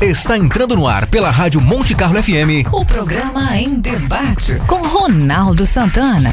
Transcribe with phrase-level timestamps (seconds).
[0.00, 2.68] Está entrando no ar pela Rádio Monte Carlo FM.
[2.70, 6.32] O programa em debate com Ronaldo Santana.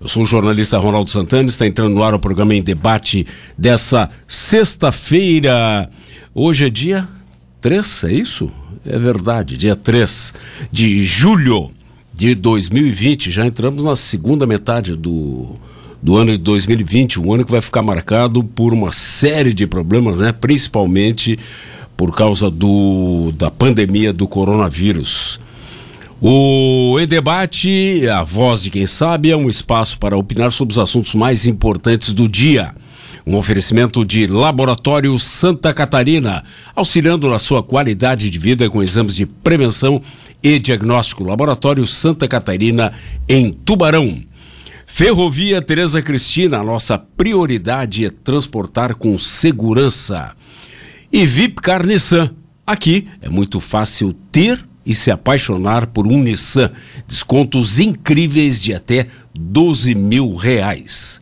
[0.00, 4.08] Eu sou o jornalista Ronaldo Santana, está entrando no ar o programa em debate dessa
[4.26, 5.90] sexta-feira.
[6.34, 7.06] Hoje é dia
[7.60, 8.50] 3, é isso?
[8.86, 10.32] É verdade, dia 3
[10.72, 11.70] de julho
[12.14, 13.30] de 2020.
[13.30, 15.56] Já entramos na segunda metade do,
[16.02, 20.18] do ano de 2020, um ano que vai ficar marcado por uma série de problemas,
[20.18, 20.32] né?
[20.32, 21.38] principalmente
[21.96, 25.40] por causa do, da pandemia do coronavírus.
[26.20, 31.14] O E-Debate, a voz de quem sabe, é um espaço para opinar sobre os assuntos
[31.14, 32.74] mais importantes do dia.
[33.26, 36.42] Um oferecimento de Laboratório Santa Catarina,
[36.74, 40.02] auxiliando na sua qualidade de vida com exames de prevenção
[40.42, 41.24] e diagnóstico.
[41.24, 42.92] Laboratório Santa Catarina,
[43.28, 44.22] em Tubarão.
[44.90, 50.34] Ferrovia Tereza Cristina, nossa prioridade é transportar com segurança.
[51.12, 52.34] E VIP Nissan,
[52.66, 56.72] aqui é muito fácil ter e se apaixonar por um Nissan.
[57.06, 59.06] Descontos incríveis de até
[59.38, 61.20] 12 mil reais.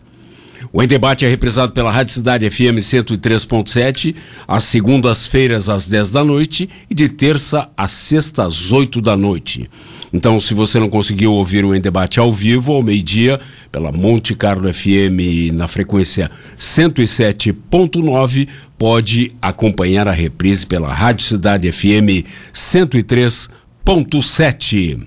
[0.73, 4.15] O Em Debate é reprisado pela Rádio Cidade FM 103.7,
[4.47, 9.69] às segundas-feiras às 10 da noite e de terça a sexta às 8 da noite.
[10.13, 13.41] Então, se você não conseguiu ouvir o Em Debate ao vivo, ao meio-dia,
[13.73, 22.25] pela Monte Carlo FM na frequência 107.9, pode acompanhar a reprise pela Rádio Cidade FM
[22.53, 25.07] 103.7.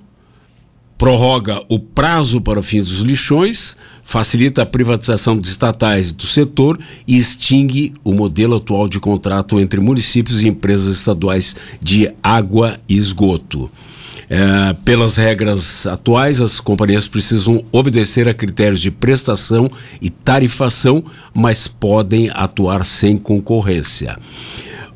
[0.98, 3.76] prorroga o prazo para o fim dos lixões,
[4.08, 9.80] facilita a privatização de estatais do setor e extingue o modelo atual de contrato entre
[9.80, 13.70] municípios e empresas estaduais de água e esgoto.
[14.30, 19.70] É, pelas regras atuais, as companhias precisam obedecer a critérios de prestação
[20.00, 21.04] e tarifação,
[21.34, 24.18] mas podem atuar sem concorrência.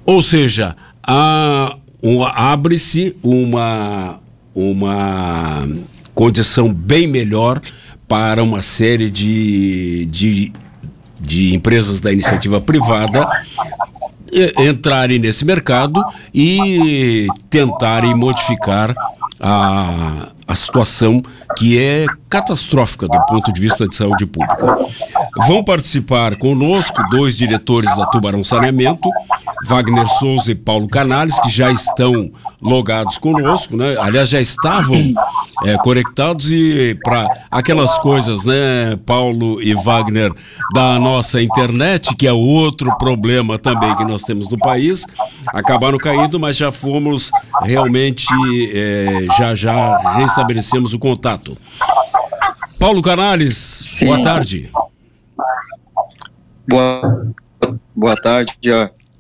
[0.07, 1.77] Ou seja, a
[2.35, 4.19] abre-se uma,
[4.55, 5.69] uma
[6.15, 7.61] condição bem melhor
[8.13, 10.53] para uma série de, de,
[11.19, 13.27] de empresas da iniciativa privada
[14.59, 18.95] entrarem nesse mercado e tentarem modificar
[19.41, 21.23] a, a situação
[21.57, 24.77] que é catastrófica do ponto de vista de saúde pública.
[25.47, 29.09] Vão participar conosco dois diretores da Tubarão Saneamento,
[29.65, 32.31] Wagner Souza e Paulo Canales, que já estão
[32.61, 33.97] logados conosco, né?
[33.99, 34.97] Aliás, já estavam
[35.65, 40.33] é, conectados e para aquelas coisas, né, Paulo e Wagner,
[40.75, 45.07] da nossa internet, que é outro problema também que nós temos no país,
[45.55, 47.31] acabaram caindo, mas já fomos
[47.63, 48.27] realmente,
[48.73, 49.99] é, já já
[50.43, 51.57] restabelecemos o contato.
[52.79, 54.07] Paulo Canales, Sim.
[54.07, 54.71] boa tarde.
[56.69, 57.33] Boa,
[57.95, 58.53] boa tarde,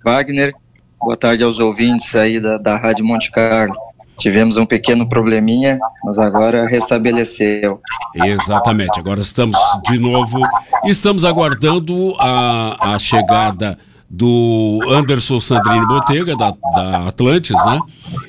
[0.05, 0.53] Wagner.
[1.01, 3.75] Boa tarde aos ouvintes aí da, da Rádio Monte Carlo.
[4.19, 7.81] Tivemos um pequeno probleminha, mas agora restabeleceu.
[8.15, 9.59] Exatamente, agora estamos
[9.89, 10.41] de novo,
[10.85, 13.79] estamos aguardando a, a chegada
[14.13, 17.81] do Anderson Sandrini Botega, da, da Atlantis, né?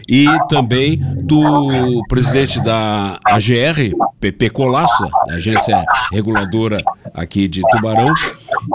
[0.09, 5.83] E também do presidente da AGR, PP Colasso, Agência
[6.13, 6.77] Reguladora
[7.15, 8.07] aqui de Tubarão,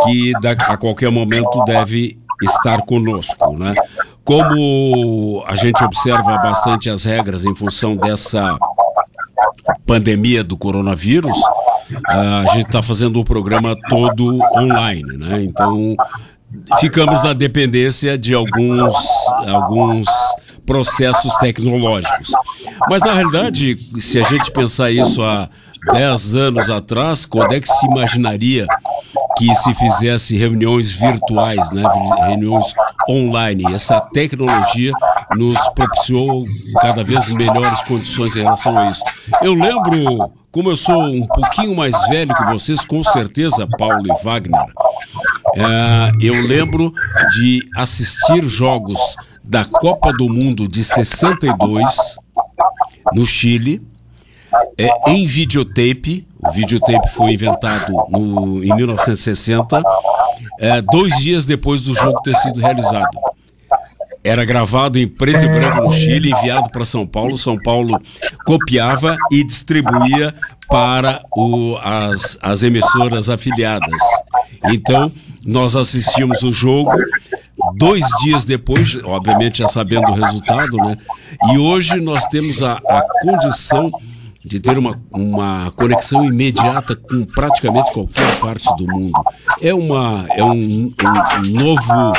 [0.04, 0.34] que
[0.68, 3.72] a qualquer momento deve estar conosco, né?
[4.22, 8.58] Como a gente observa bastante as regras em função dessa
[9.86, 11.38] pandemia do coronavírus,
[12.06, 15.42] a gente está fazendo o programa todo online, né?
[15.42, 15.96] Então
[16.80, 18.94] ficamos na dependência de alguns,
[19.46, 20.08] alguns
[20.64, 22.30] processos tecnológicos.
[22.88, 25.48] Mas na realidade, se a gente pensar isso há
[25.92, 28.66] 10 anos atrás, quando é que se imaginaria
[29.38, 31.82] que se fizesse reuniões virtuais, né,
[32.26, 32.74] reuniões
[33.08, 33.64] online.
[33.72, 34.92] Essa tecnologia
[35.36, 36.44] nos propiciou
[36.80, 39.02] cada vez melhores condições em relação a isso.
[39.40, 44.24] Eu lembro, como eu sou um pouquinho mais velho que vocês, com certeza, Paulo e
[44.24, 44.60] Wagner,
[45.58, 46.92] é, eu lembro
[47.34, 49.16] de assistir jogos
[49.50, 51.84] da Copa do Mundo de 62
[53.12, 53.82] no Chile,
[54.76, 56.26] é, em videotape.
[56.40, 59.82] O videotape foi inventado no, em 1960,
[60.60, 63.18] é, dois dias depois do jogo ter sido realizado.
[64.22, 67.38] Era gravado em preto e branco no Chile, enviado para São Paulo.
[67.38, 68.00] São Paulo
[68.44, 70.34] copiava e distribuía
[70.68, 73.98] para o, as, as emissoras afiliadas.
[74.72, 75.08] Então,
[75.46, 76.92] nós assistimos o jogo
[77.76, 80.96] dois dias depois, obviamente já sabendo o resultado, né?
[81.52, 83.90] E hoje nós temos a, a condição
[84.44, 89.12] de ter uma, uma conexão imediata com praticamente qualquer parte do mundo.
[89.60, 92.12] É, uma, é um, um, novo,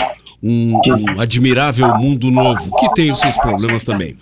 [0.43, 4.15] um, um admirável mundo novo, que tem os seus problemas também.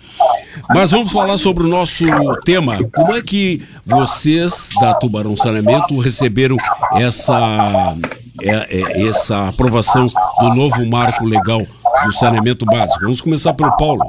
[0.70, 2.04] Mas vamos falar sobre o nosso
[2.44, 2.76] tema.
[2.94, 6.56] Como é que vocês da Tubarão Saneamento receberam
[6.94, 7.94] essa,
[8.42, 10.06] é, é, essa aprovação
[10.40, 11.60] do novo marco legal
[12.04, 13.00] do saneamento básico?
[13.00, 14.02] Vamos começar pelo Paulo.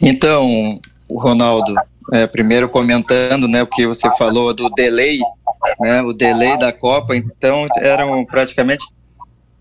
[0.00, 1.74] Então, Ronaldo,
[2.12, 5.20] é, primeiro comentando, né, porque você falou do delay,
[5.80, 8.84] né, o delay da Copa, então eram praticamente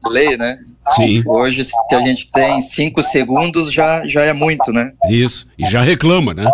[0.04, 0.60] delay, né?
[0.92, 1.24] Sim.
[1.26, 4.92] Hoje, se a gente tem cinco segundos, já, já é muito, né?
[5.10, 6.46] Isso, e já reclama, né?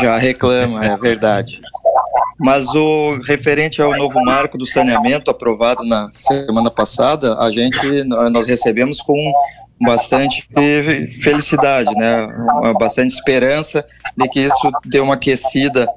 [0.00, 1.60] Já reclama, é verdade.
[2.38, 8.46] Mas o referente ao novo marco do saneamento aprovado na semana passada, a gente nós
[8.46, 9.32] recebemos com
[9.80, 10.48] bastante
[11.20, 12.26] felicidade, né?
[12.78, 13.84] Bastante esperança
[14.16, 15.88] de que isso dê uma aquecida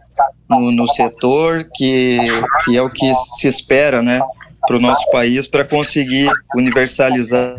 [0.49, 2.17] no, no setor, que,
[2.65, 4.19] que é o que se espera, né?
[4.61, 7.55] Para o nosso país para conseguir universalizar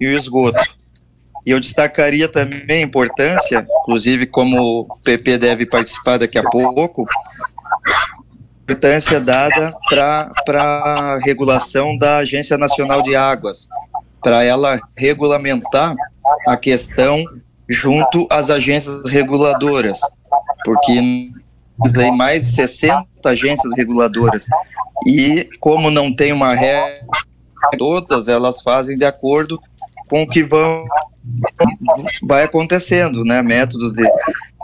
[0.00, 0.76] o esgoto.
[1.46, 7.04] E eu destacaria também a importância, inclusive como o PP deve participar daqui a pouco,
[8.66, 13.68] importância dada para a regulação da Agência Nacional de Águas,
[14.20, 15.94] para ela regulamentar
[16.48, 17.24] a questão
[17.68, 20.00] junto às agências reguladoras,
[20.64, 21.30] porque
[21.94, 24.46] tem mais de 60 agências reguladoras
[25.06, 27.06] e como não tem uma regra,
[27.78, 29.60] todas elas fazem de acordo
[30.08, 30.84] com o que vão
[32.22, 33.42] vai acontecendo, né?
[33.42, 34.04] Métodos de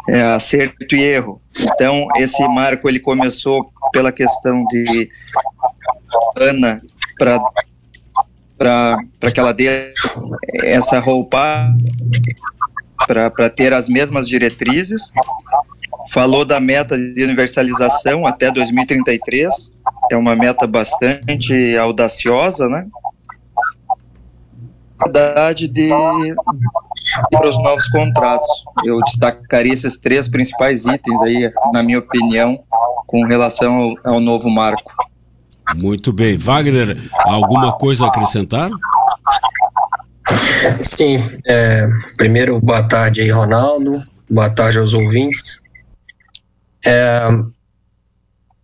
[0.09, 1.41] é, acerto e erro.
[1.61, 5.09] Então esse marco ele começou pela questão de
[6.37, 6.83] Ana
[7.19, 7.41] para
[8.59, 9.93] para que ela dê
[10.65, 11.75] essa roupa
[13.07, 15.13] para ter as mesmas diretrizes.
[16.11, 19.73] Falou da meta de universalização até 2033,
[20.11, 22.87] é uma meta bastante audaciosa, né?
[25.01, 25.91] Verdade de
[27.31, 28.47] para os novos contratos.
[28.85, 32.63] Eu destacaria esses três principais itens aí, na minha opinião,
[33.07, 34.93] com relação ao, ao novo marco.
[35.83, 36.37] Muito bem.
[36.37, 38.71] Wagner, alguma coisa a acrescentar?
[40.83, 41.19] Sim.
[41.47, 44.03] É, primeiro, boa tarde aí, Ronaldo.
[44.29, 45.63] Boa tarde aos ouvintes.
[46.85, 47.29] É,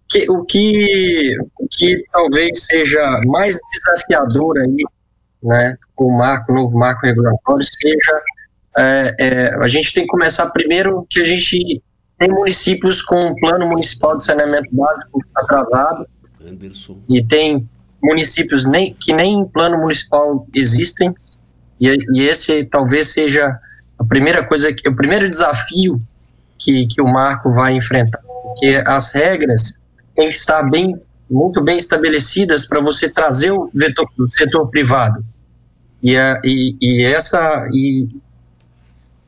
[0.08, 4.84] que, o, que, o que talvez seja mais desafiador aí,
[5.42, 8.20] né, com o marco, o novo marco regulatório, seja
[8.78, 11.82] é, é, a gente tem que começar primeiro que a gente
[12.18, 16.06] tem municípios com plano municipal de saneamento básico atrasado,
[16.44, 16.98] Anderson.
[17.08, 17.68] E tem
[18.02, 21.12] municípios nem, que nem em plano municipal existem,
[21.80, 23.58] e, e esse talvez seja
[23.98, 26.00] a primeira coisa, que, o primeiro desafio
[26.58, 29.72] que, que o Marco vai enfrentar, porque as regras
[30.14, 30.96] têm que estar bem,
[31.30, 35.24] muito bem estabelecidas para você trazer o vetor, o setor privado.
[36.00, 38.08] E, a, e, e essa e,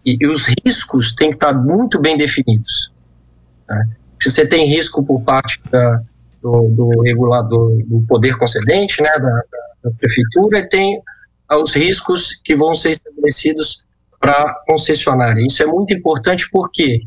[0.05, 2.93] e, os riscos têm que estar muito bem definidos.
[3.69, 3.89] Né?
[4.23, 6.03] Você tem risco por parte da,
[6.43, 9.43] do, do regulador, do poder concedente, né, da,
[9.85, 11.01] da prefeitura, e tem
[11.53, 13.85] os riscos que vão ser estabelecidos
[14.19, 15.45] para concessionária.
[15.47, 17.01] Isso é muito importante por quê?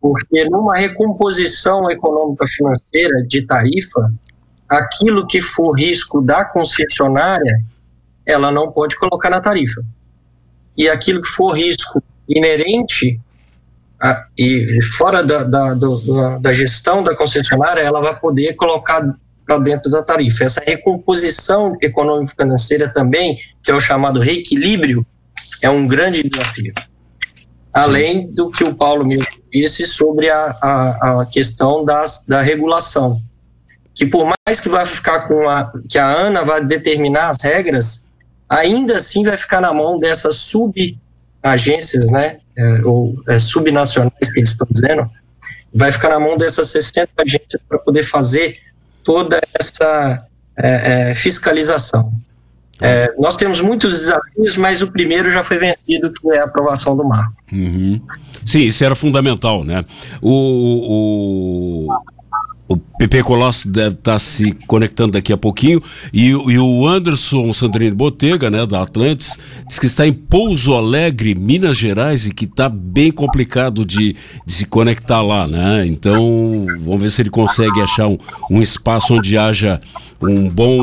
[0.00, 4.12] Porque numa recomposição econômica financeira de tarifa,
[4.68, 7.60] aquilo que for risco da concessionária,
[8.24, 9.82] ela não pode colocar na tarifa.
[10.76, 13.20] E aquilo que for risco inerente
[14.00, 19.02] a, e fora da, da, do, da gestão da concessionária, ela vai poder colocar
[19.46, 20.44] para dentro da tarifa.
[20.44, 25.06] Essa recomposição econômico-financeira também, que é o chamado reequilíbrio,
[25.62, 26.74] é um grande desafio.
[27.72, 33.20] Além do que o Paulo me disse sobre a, a, a questão das, da regulação,
[33.94, 38.10] que por mais que vai ficar com a que a ANA vai determinar as regras,
[38.48, 40.36] ainda assim vai ficar na mão dessas
[41.46, 45.08] subagências, né, é, ou é, subnacionais que eles estão dizendo,
[45.72, 48.52] vai ficar na mão dessas 60 agências para poder fazer
[49.04, 50.26] toda essa
[50.56, 52.12] é, é, fiscalização.
[52.80, 56.94] É, nós temos muitos desafios, mas o primeiro já foi vencido, que é a aprovação
[56.94, 57.34] do marco.
[57.50, 58.00] Uhum.
[58.44, 59.82] Sim, isso era fundamental, né?
[60.20, 65.82] O, o, o PP Colosso deve estar tá se conectando daqui a pouquinho.
[66.12, 71.34] E, e, o Anderson Sandrine Botega, né, da Atlantis, diz que está em Pouso Alegre,
[71.34, 75.84] Minas Gerais, e que está bem complicado de, de, se conectar lá, né?
[75.86, 78.18] Então, vamos ver se ele consegue achar um,
[78.50, 79.80] um espaço onde haja
[80.20, 80.80] um bom,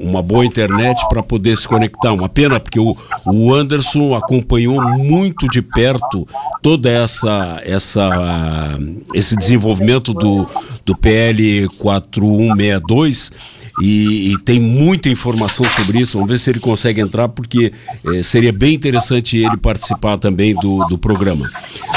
[0.00, 2.12] uma boa internet para poder se conectar.
[2.12, 6.26] Uma pena, porque o, o Anderson acompanhou muito de perto
[6.60, 8.78] toda essa, essa
[9.14, 10.46] esse desenvolvimento do,
[10.84, 13.32] do PL 4162
[13.80, 16.18] e, e, tem muita informação sobre isso.
[16.18, 17.72] Vamos ver se ele consegue entrar, porque
[18.06, 21.50] eh, seria bem interessante ele participar também do, do programa.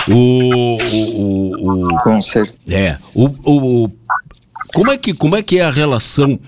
[0.07, 2.55] O, o, o, o Com certeza.
[2.69, 2.97] É.
[3.13, 3.91] O, o,
[4.73, 6.39] como, é que, como é que é a relação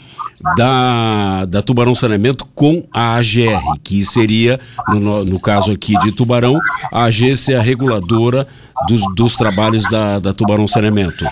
[0.56, 6.60] da, da Tubarão Saneamento com a AGR, que seria, no, no caso aqui de Tubarão,
[6.94, 8.48] a agência reguladora
[8.88, 11.26] dos, dos trabalhos da, da Tubarão Saneamento.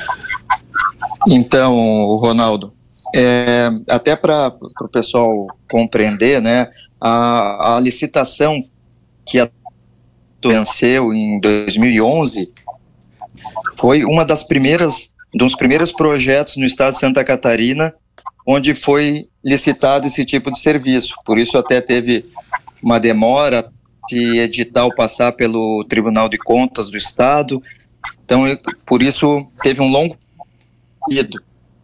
[1.28, 1.76] Então,
[2.18, 2.74] Ronaldo,
[3.14, 8.64] é, até para o pessoal compreender, né, a, a licitação
[9.26, 9.40] que
[10.44, 12.54] venceu em 2011
[13.78, 17.94] foi uma das primeiras, dos primeiros projetos no estado de Santa Catarina
[18.46, 21.16] onde foi licitado esse tipo de serviço.
[21.26, 22.26] Por isso até teve
[22.82, 23.72] uma demora
[24.08, 27.62] de edital passar pelo Tribunal de Contas do Estado.
[28.24, 28.44] Então,
[28.86, 30.16] por isso teve um longo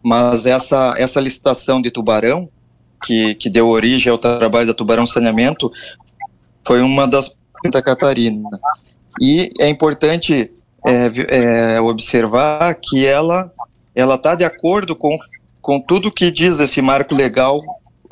[0.02, 2.48] Mas essa, essa licitação de Tubarão,
[3.04, 5.70] que, que deu origem ao trabalho da Tubarão Saneamento,
[6.66, 8.48] foi uma das Santa Catarina.
[9.20, 10.52] E é importante
[10.84, 13.52] é, é, observar que ela
[13.94, 15.16] ela está de acordo com
[15.60, 17.60] com tudo que diz esse marco legal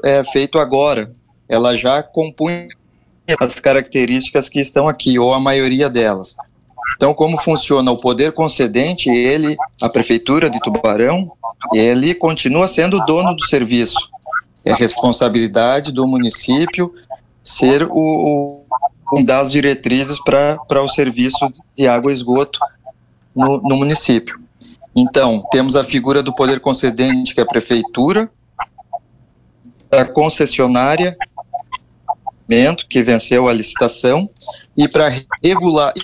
[0.04, 1.12] é, feito agora.
[1.48, 2.68] Ela já compunha
[3.40, 6.36] as características que estão aqui, ou a maioria delas.
[6.96, 11.32] Então, como funciona o poder concedente, ele, a prefeitura de Tubarão,
[11.72, 14.10] ele continua sendo dono do serviço.
[14.64, 16.92] É responsabilidade do município
[17.42, 18.52] ser o,
[19.12, 22.60] o das diretrizes para o serviço de água e esgoto
[23.34, 24.38] no, no município.
[24.94, 28.30] Então, temos a figura do poder concedente, que é a prefeitura,
[29.90, 31.16] a concessionária,
[32.88, 34.28] que venceu a licitação,
[34.76, 35.08] e para
[35.42, 35.94] regular,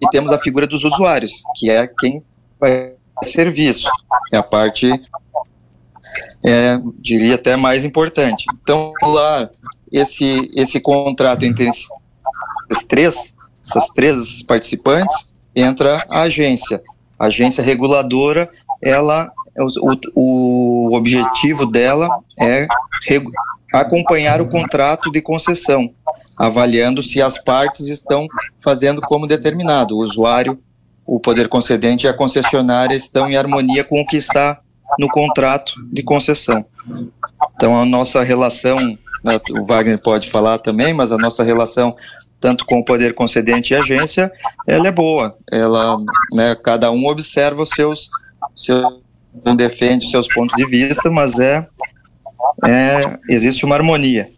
[0.00, 2.22] e temos a figura dos usuários, que é quem
[2.58, 2.92] vai
[3.24, 3.88] serviço,
[4.32, 4.90] é a parte,
[6.44, 8.44] é, diria até mais importante.
[8.60, 9.48] Então, lá,
[9.90, 16.82] esse, esse contrato entre esses três, essas três participantes, entra a agência,
[17.18, 18.50] a agência reguladora,
[18.82, 19.30] ela,
[19.80, 22.66] o, o objetivo dela é
[23.80, 25.90] acompanhar o contrato de concessão,
[26.38, 28.26] avaliando se as partes estão
[28.60, 29.96] fazendo como determinado.
[29.96, 30.58] O usuário,
[31.04, 34.60] o poder concedente e a concessionária estão em harmonia com o que está
[34.98, 36.64] no contrato de concessão.
[37.56, 38.76] Então, a nossa relação,
[39.24, 41.94] né, o Wagner pode falar também, mas a nossa relação
[42.40, 44.30] tanto com o poder concedente e agência,
[44.66, 45.34] ela é boa.
[45.50, 45.96] Ela,
[46.32, 48.10] né, cada um observa os seus,
[48.54, 49.02] seus
[49.56, 51.66] defende seus pontos de vista, mas é,
[52.64, 54.28] é existe uma harmonia.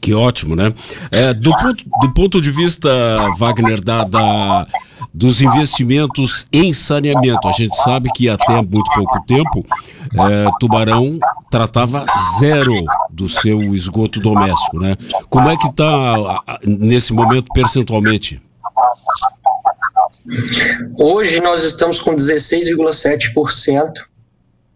[0.00, 0.72] Que ótimo, né?
[1.10, 2.88] É, do, ponto, do ponto de vista,
[3.36, 4.66] Wagner, da, da,
[5.12, 11.18] dos investimentos em saneamento, a gente sabe que até muito pouco tempo, é, Tubarão
[11.50, 12.06] tratava
[12.38, 12.74] zero
[13.10, 14.96] do seu esgoto doméstico, né?
[15.28, 18.40] Como é que está nesse momento percentualmente?
[20.98, 23.92] Hoje nós estamos com 16,7%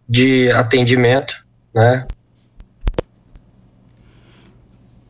[0.08, 1.41] de atendimento,
[1.74, 2.06] né?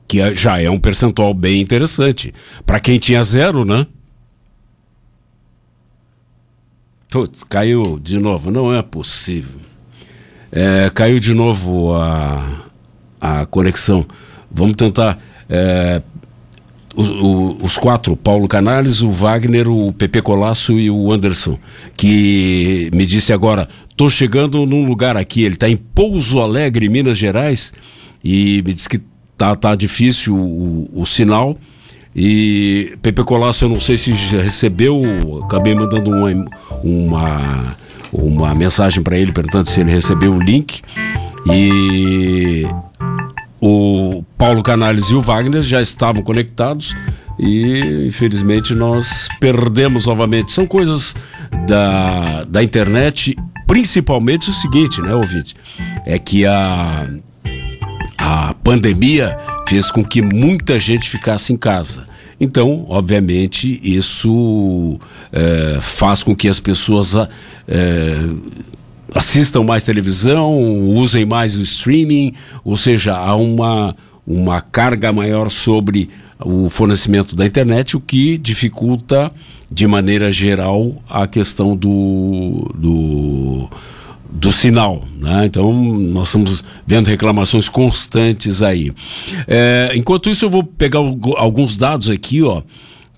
[0.07, 2.35] Que é, já é um percentual bem interessante.
[2.66, 3.87] Para quem tinha zero, né?
[7.09, 8.50] Putz, caiu de novo.
[8.50, 9.61] Não é possível.
[10.50, 12.66] É, caiu de novo a,
[13.21, 14.07] a conexão.
[14.50, 15.19] Vamos tentar.
[15.49, 16.02] É,
[16.94, 21.58] o, os quatro, Paulo Canales, o Wagner, o Pepe Colasso e o Anderson,
[21.96, 27.18] que me disse agora, tô chegando num lugar aqui, ele está em Pouso Alegre, Minas
[27.18, 27.72] Gerais,
[28.22, 29.00] e me disse que
[29.37, 31.56] tá, tá difícil o, o sinal.
[32.14, 35.02] E Pepe Colasso, eu não sei se já recebeu,
[35.44, 36.44] acabei mandando uma,
[36.84, 37.76] uma,
[38.12, 40.82] uma mensagem para ele perguntando se ele recebeu o link.
[41.50, 42.66] E
[43.62, 46.97] o Paulo Canales e o Wagner já estavam conectados
[47.38, 50.50] e infelizmente nós perdemos novamente.
[50.50, 51.14] São coisas
[51.69, 55.54] da, da internet, principalmente o seguinte, né, ouvinte?
[56.04, 57.09] É que a,
[58.19, 59.38] a pandemia
[59.69, 62.09] fez com que muita gente ficasse em casa.
[62.40, 64.99] Então, obviamente, isso
[65.33, 67.28] é, faz com que as pessoas é,
[69.14, 76.09] assistam mais televisão, usem mais o streaming, ou seja, há uma, uma carga maior sobre
[76.45, 79.33] o fornecimento da internet, o que dificulta
[79.71, 83.69] de maneira geral a questão do, do,
[84.31, 85.04] do sinal.
[85.19, 85.47] Né?
[85.47, 88.92] Então, nós estamos vendo reclamações constantes aí.
[89.47, 90.99] É, enquanto isso, eu vou pegar
[91.37, 92.62] alguns dados aqui, ó,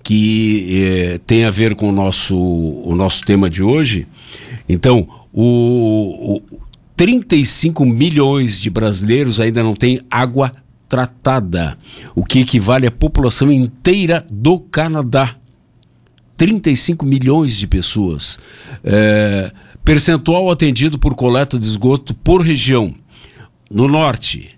[0.03, 4.07] que é, tem a ver com o nosso, o nosso tema de hoje.
[4.69, 6.41] Então, o, o
[6.95, 10.53] 35 milhões de brasileiros ainda não têm água
[10.87, 11.77] tratada,
[12.15, 15.35] o que equivale à população inteira do Canadá.
[16.37, 18.39] 35 milhões de pessoas.
[18.81, 19.51] É,
[19.83, 22.95] percentual atendido por coleta de esgoto por região.
[23.69, 24.57] No norte,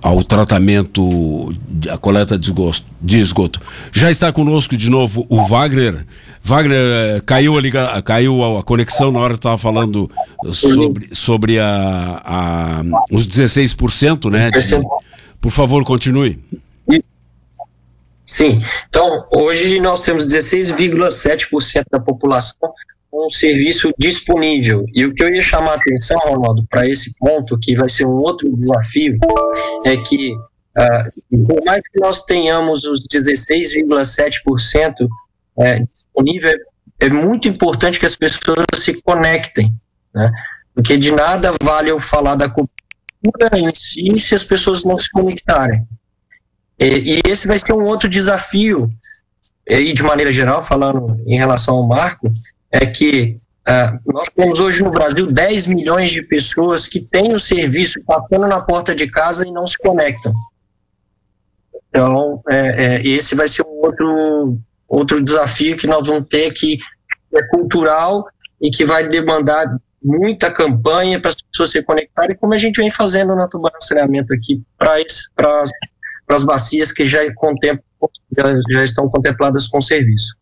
[0.05, 1.51] ao tratamento,
[1.89, 3.59] a coleta de esgoto, de esgoto.
[3.91, 6.05] Já está conosco de novo o Wagner.
[6.47, 10.07] Wagner, caiu, a, caiu a, conexão na hora que estava falando
[10.51, 14.51] sobre, sobre a, a, os 16%, né?
[14.51, 14.59] De,
[15.41, 16.39] por favor, continue.
[18.23, 22.71] Sim, então hoje nós temos 16,7% da população
[23.11, 24.85] um serviço disponível.
[24.93, 28.05] E o que eu ia chamar a atenção, Ronaldo, para esse ponto, que vai ser
[28.05, 29.17] um outro desafio,
[29.83, 35.07] é que, uh, por mais que nós tenhamos os 16,7%
[35.57, 36.51] é, disponível,
[36.99, 39.73] é, é muito importante que as pessoas se conectem,
[40.13, 40.31] né?
[40.73, 45.09] porque de nada vale eu falar da cobertura em si se as pessoas não se
[45.09, 45.87] conectarem.
[46.79, 48.91] E, e esse vai ser um outro desafio,
[49.67, 52.31] e de maneira geral, falando em relação ao marco,
[52.71, 57.39] é que uh, nós temos hoje no Brasil 10 milhões de pessoas que têm o
[57.39, 60.33] serviço passando na porta de casa e não se conectam.
[61.89, 64.59] Então, é, é, esse vai ser um outro,
[64.95, 66.77] outro desafio que nós vamos ter que
[67.33, 68.25] é cultural
[68.61, 69.65] e que vai demandar
[70.01, 74.33] muita campanha para as pessoas se conectarem, como a gente vem fazendo na Tubarão Saneamento
[74.33, 75.63] aqui para
[76.29, 80.35] as bacias que já, já, já estão contempladas com serviço.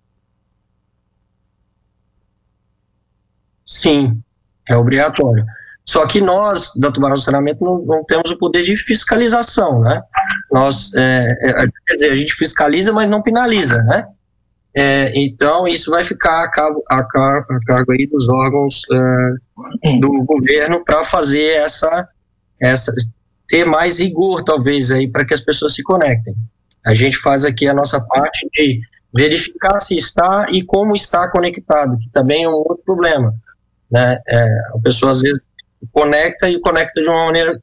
[3.66, 4.22] Sim,
[4.68, 5.46] é obrigatório.
[5.86, 10.02] Só que nós, da Tubarão Saneamento, não, não, temos o poder de fiscalização, né?
[10.52, 11.54] Nós, é, é,
[11.88, 14.08] quer dizer, a gente fiscaliza, mas não penaliza, né?
[14.76, 19.98] É, então, isso vai ficar a cargo, a cargo, a cargo aí dos órgãos é,
[20.00, 22.08] do governo para fazer essa,
[22.60, 22.92] essa,
[23.48, 26.34] ter mais rigor, talvez, aí, para que as pessoas se conectem.
[26.86, 28.82] A gente faz aqui a nossa parte de
[29.16, 33.34] verificar se está e como está conectado, que também é um outro problema
[33.94, 34.20] né?
[34.28, 35.48] É, a pessoa às vezes
[35.92, 37.62] conecta e conecta de uma maneira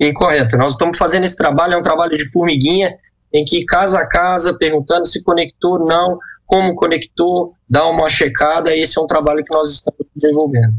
[0.00, 0.56] incorreta.
[0.56, 2.96] Nós estamos fazendo esse trabalho, é um trabalho de formiguinha,
[3.30, 8.98] em que casa a casa, perguntando se conectou, não, como conectou, dá uma checada, esse
[8.98, 10.74] é um trabalho que nós estamos desenvolvendo.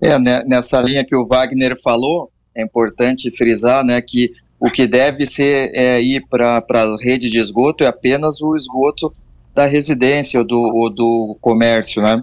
[0.00, 4.88] É, né, nessa linha que o Wagner falou, é importante frisar né, que o que
[4.88, 9.14] deve ser é, ir para a rede de esgoto é apenas o esgoto
[9.54, 12.20] da residência ou do, ou do comércio, né?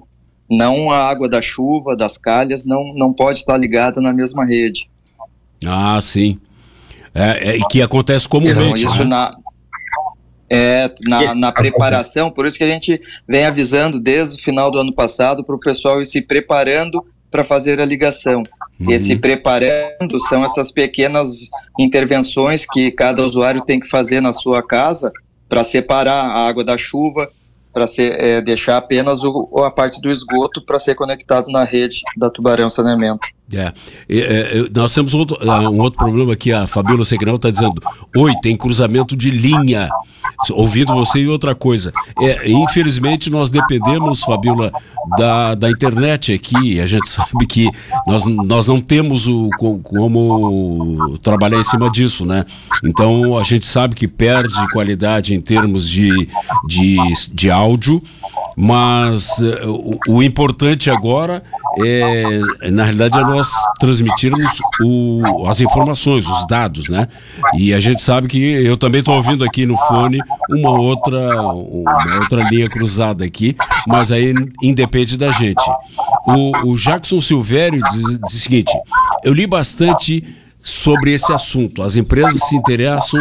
[0.49, 4.89] não a água da chuva, das calhas, não, não pode estar ligada na mesma rede.
[5.65, 6.37] Ah, sim.
[7.15, 8.59] É, é que acontece comumente.
[8.59, 9.05] Então, isso né?
[9.05, 9.37] na,
[10.53, 14.79] é, na, na preparação, por isso que a gente vem avisando desde o final do
[14.79, 18.43] ano passado para o pessoal ir se preparando para fazer a ligação.
[18.79, 18.91] Uhum.
[18.91, 24.61] E se preparando são essas pequenas intervenções que cada usuário tem que fazer na sua
[24.61, 25.11] casa
[25.49, 27.27] para separar a água da chuva,
[27.73, 32.29] para é, deixar apenas o, a parte do esgoto para ser conectado na rede da
[32.29, 33.27] Tubarão Saneamento.
[33.51, 33.73] É,
[34.09, 37.81] é, é nós temos outro, é, um outro problema aqui, a Fabiola Segnal está dizendo,
[38.15, 39.89] oi, tem cruzamento de linha,
[40.51, 41.93] ouvindo você e outra coisa.
[42.19, 44.71] É, infelizmente nós dependemos, Fabiola,
[45.17, 47.69] da, da internet aqui, a gente sabe que
[48.07, 52.45] nós, nós não temos o, como trabalhar em cima disso, né?
[52.83, 56.27] Então a gente sabe que perde qualidade em termos de,
[56.67, 56.97] de,
[57.31, 58.01] de áudio,
[58.55, 61.41] mas uh, o, o, importante agora é,
[62.71, 67.07] na realidade, é nós transmitirmos o, as informações, os dados, né?
[67.55, 72.15] E a gente sabe que eu também estou ouvindo aqui no fone uma outra, uma
[72.21, 73.55] outra linha cruzada aqui,
[73.87, 75.63] mas aí independe da gente.
[76.27, 78.71] O, o Jackson Silvério diz, diz o seguinte:
[79.23, 80.23] eu li bastante
[80.63, 81.83] sobre esse assunto.
[81.83, 83.19] As empresas se interessam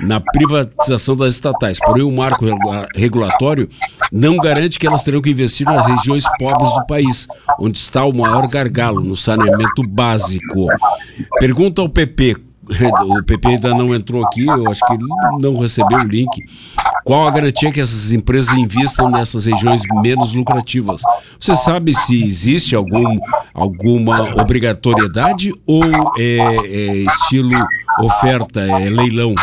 [0.00, 2.46] na privatização das estatais, porém o marco
[2.94, 3.68] regulatório
[4.12, 7.26] não garante que elas terão que investir nas regiões pobres do país,
[7.58, 10.64] onde está o maior gargalo no saneamento básico.
[11.40, 12.36] Pergunta ao PP,
[12.68, 15.04] o PP ainda não entrou aqui, eu acho que ele
[15.40, 16.44] não recebeu o link.
[17.04, 21.02] Qual a garantia que essas empresas investam nessas regiões menos lucrativas?
[21.38, 23.18] Você sabe se existe algum,
[23.54, 25.84] alguma obrigatoriedade ou
[26.18, 27.56] é, é estilo
[28.00, 29.34] oferta, é leilão?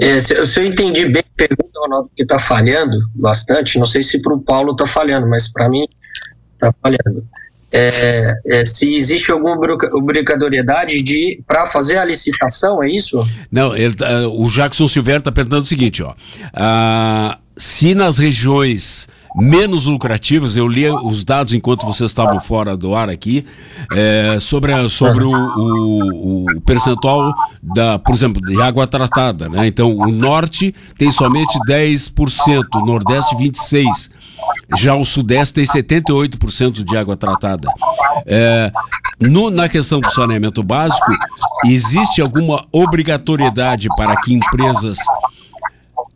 [0.00, 4.02] É, se, se, eu entendi bem a pergunta, Ronaldo, que está falhando bastante, não sei
[4.02, 5.84] se para o Paulo está falhando, mas para mim
[6.54, 7.26] está falhando
[7.72, 9.56] é, é, se existe alguma
[9.92, 13.26] obrigatoriedade de para fazer a licitação, é isso?
[13.50, 19.08] Não, ele, uh, o Jackson Silveira está perguntando o seguinte, ó, uh, se nas regiões
[19.36, 23.44] menos lucrativas, eu li os dados enquanto vocês estavam fora do ar aqui,
[23.94, 29.66] é, sobre, a, sobre o, o, o, percentual da, por exemplo, de água tratada, né?
[29.66, 34.10] Então, o norte tem somente 10%, o nordeste 26%.
[34.76, 37.68] Já o Sudeste tem 78% de água tratada.
[38.26, 38.70] É,
[39.20, 41.10] no, na questão do saneamento básico,
[41.64, 44.98] existe alguma obrigatoriedade para que empresas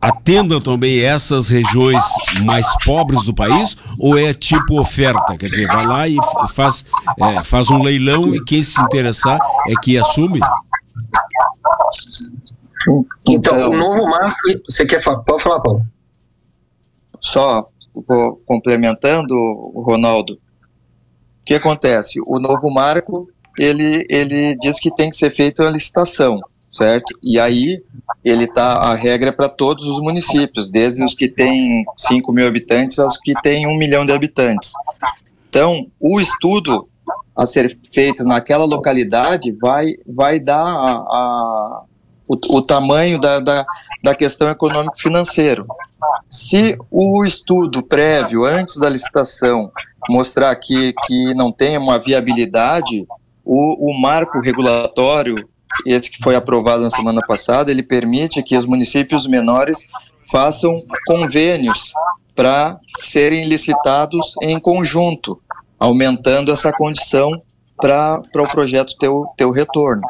[0.03, 2.03] atendam também essas regiões
[2.43, 5.37] mais pobres do país ou é tipo oferta?
[5.37, 6.17] Quer dizer, vai lá e
[6.53, 6.85] faz,
[7.17, 10.41] é, faz um leilão e quem se interessar é que assume?
[13.29, 14.35] Então, o novo marco,
[14.67, 15.19] você quer falar?
[15.19, 15.85] Pode falar, Paulo.
[17.21, 19.35] Só vou complementando,
[19.75, 22.19] Ronaldo, o que acontece?
[22.25, 23.29] O novo marco,
[23.59, 26.39] ele, ele diz que tem que ser feita a licitação,
[26.71, 27.17] certo?
[27.21, 27.83] E aí,
[28.23, 32.47] ele tá, a regra é para todos os municípios, desde os que têm 5 mil
[32.47, 34.73] habitantes aos que têm 1 milhão de habitantes.
[35.49, 36.87] Então, o estudo
[37.35, 41.83] a ser feito naquela localidade vai, vai dar a, a
[42.27, 43.65] o, o, tamanho da, da,
[44.03, 45.65] da questão econômico-financeiro.
[46.29, 49.71] Se o estudo prévio, antes da licitação,
[50.09, 53.05] mostrar que, que não tem uma viabilidade,
[53.43, 55.35] o, o marco regulatório,
[55.85, 59.87] esse que foi aprovado na semana passada, ele permite que os municípios menores
[60.31, 61.93] façam convênios
[62.35, 65.39] para serem licitados em conjunto,
[65.79, 67.31] aumentando essa condição
[67.77, 70.03] para o pro projeto ter o, ter o retorno.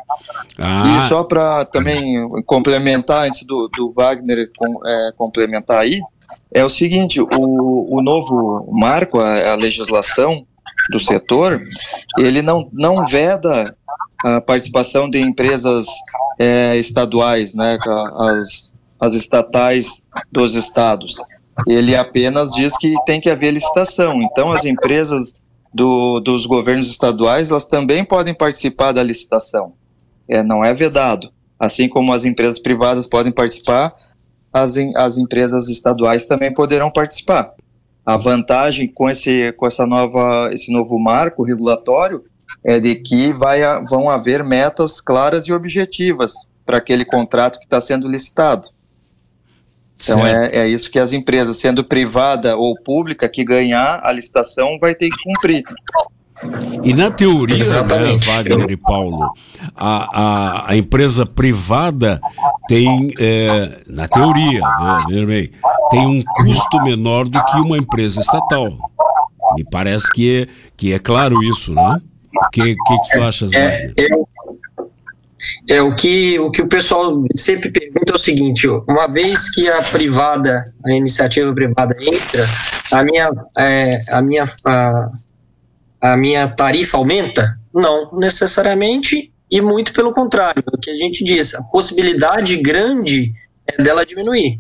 [0.58, 0.98] Ah.
[0.98, 6.00] E só para também complementar, antes do, do Wagner com, é, complementar aí,
[6.52, 10.46] é o seguinte, o, o novo marco, a, a legislação
[10.92, 11.60] do setor,
[12.18, 13.76] ele não, não veda
[14.24, 15.86] a participação de empresas
[16.40, 17.78] é, estaduais, né,
[18.18, 21.22] as, as estatais dos estados.
[21.68, 24.22] Ele apenas diz que tem que haver licitação.
[24.24, 25.40] Então, as empresas
[25.74, 29.74] do, dos governos estaduais, elas também podem participar da licitação.
[30.28, 31.32] É, não é vedado.
[31.60, 33.96] Assim como as empresas privadas podem participar,
[34.52, 37.54] as, as empresas estaduais também poderão participar.
[38.06, 42.24] A vantagem com esse, com essa nova, esse novo marco regulatório
[42.64, 46.34] é de que vai, vão haver metas claras e objetivas
[46.66, 48.68] para aquele contrato que está sendo licitado.
[50.04, 54.78] Então é, é, isso que as empresas, sendo privada ou pública, que ganhar a licitação
[54.80, 55.64] vai ter que cumprir.
[56.84, 59.32] E na teoria, né, Wagner e Paulo,
[59.76, 62.20] a, a, a empresa privada
[62.68, 64.62] tem, é, na teoria,
[65.10, 65.52] né, bem,
[65.90, 68.70] tem um custo menor do que uma empresa estatal.
[69.56, 72.02] Me parece que é, que é claro isso, né?
[72.36, 73.94] O que, que, que tu achas, é, Wagner?
[73.98, 74.28] Eu,
[75.70, 79.70] é, o, que, o que o pessoal sempre pergunta é o seguinte: uma vez que
[79.70, 82.46] a privada, a iniciativa privada entra,
[82.92, 85.12] a minha, é, a minha, a,
[86.02, 87.58] a minha tarifa aumenta?
[87.74, 93.24] Não necessariamente, e muito pelo contrário, o que a gente diz, a possibilidade grande
[93.66, 94.58] é dela diminuir,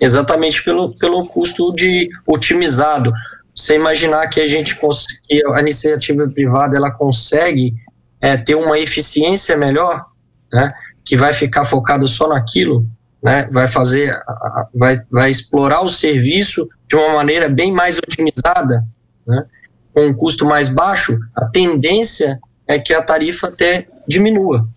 [0.00, 3.12] exatamente pelo, pelo custo de otimizado.
[3.54, 4.76] Você imaginar que a gente
[5.24, 7.72] que a iniciativa privada ela consegue
[8.20, 10.04] é, ter uma eficiência melhor,
[10.52, 10.72] né,
[11.04, 12.86] que vai ficar focada só naquilo,
[13.22, 14.14] né, vai fazer,
[14.74, 18.84] vai, vai explorar o serviço de uma maneira bem mais otimizada,
[19.26, 19.44] né,
[19.92, 24.68] com um custo mais baixo, a tendência é que a tarifa até diminua.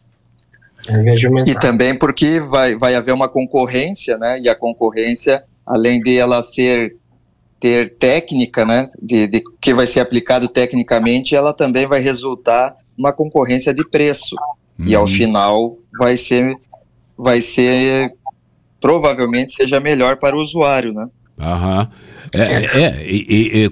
[1.52, 4.40] E também porque vai, vai haver uma concorrência, né?
[4.40, 6.96] E a concorrência, além de ela ser
[7.60, 8.88] ter técnica, né?
[9.02, 14.36] De, de que vai ser aplicado tecnicamente, ela também vai resultar uma concorrência de preço.
[14.80, 14.88] Uhum.
[14.88, 15.08] E ao uhum.
[15.08, 16.56] final vai ser
[17.18, 18.14] vai ser
[18.80, 21.08] provavelmente seja melhor para o usuário, né?
[21.40, 21.90] Aham.
[22.34, 23.72] É, é, é e, e,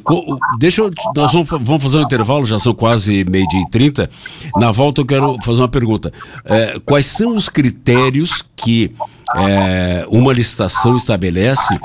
[0.58, 4.10] deixa eu, nós vamos, vamos, fazer um intervalo, já são quase meio-dia e trinta.
[4.56, 6.12] Na volta eu quero fazer uma pergunta.
[6.46, 8.92] É, quais são os critérios que
[9.36, 11.78] é, uma licitação estabelece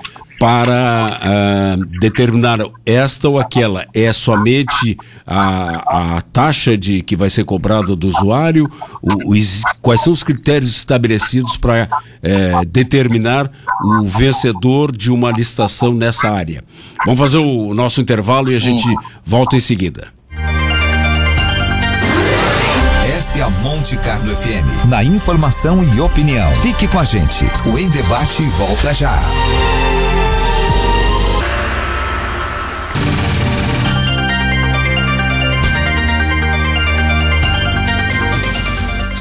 [0.42, 7.44] para uh, determinar esta ou aquela é somente a, a taxa de que vai ser
[7.44, 8.68] cobrada do usuário?
[9.00, 13.48] O, os, quais são os critérios estabelecidos para uh, determinar
[13.85, 16.64] o vencedor de uma licitação nessa área?
[17.05, 18.92] Vamos fazer o nosso intervalo e a gente
[19.24, 20.09] volta em seguida.
[23.16, 24.88] Esta é a Monte Carlo FM.
[24.88, 26.50] Na informação e opinião.
[26.62, 27.44] Fique com a gente.
[27.64, 29.16] O Em Debate volta já.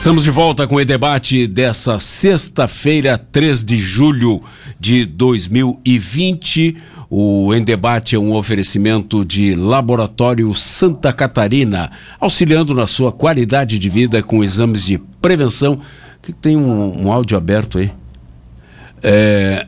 [0.01, 4.41] Estamos de volta com o debate dessa sexta-feira, 3 de julho
[4.79, 6.75] de 2020.
[7.07, 13.89] O Em Debate é um oferecimento de Laboratório Santa Catarina, auxiliando na sua qualidade de
[13.89, 15.79] vida com exames de prevenção.
[16.19, 17.91] Que tem um, um áudio aberto aí.
[19.03, 19.67] É,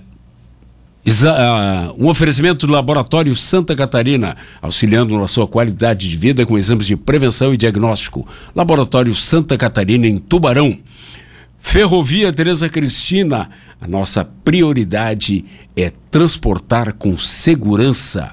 [1.97, 6.95] um oferecimento do Laboratório Santa Catarina, auxiliando na sua qualidade de vida com exames de
[6.95, 8.27] prevenção e diagnóstico.
[8.55, 10.77] Laboratório Santa Catarina, em Tubarão.
[11.59, 18.31] Ferrovia Teresa Cristina, a nossa prioridade é transportar com segurança.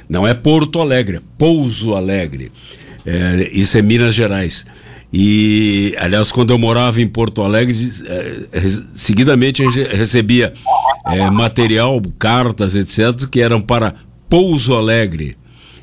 [0.08, 2.50] Não é Porto Alegre, é Pouso Alegre.
[3.06, 4.66] Uh, isso é Minas Gerais.
[5.14, 8.48] E, aliás, quando eu morava em Porto Alegre, eh,
[8.96, 10.54] seguidamente recebia
[11.06, 13.94] eh, material, cartas, etc., que eram para
[14.28, 15.38] Pouso Alegre.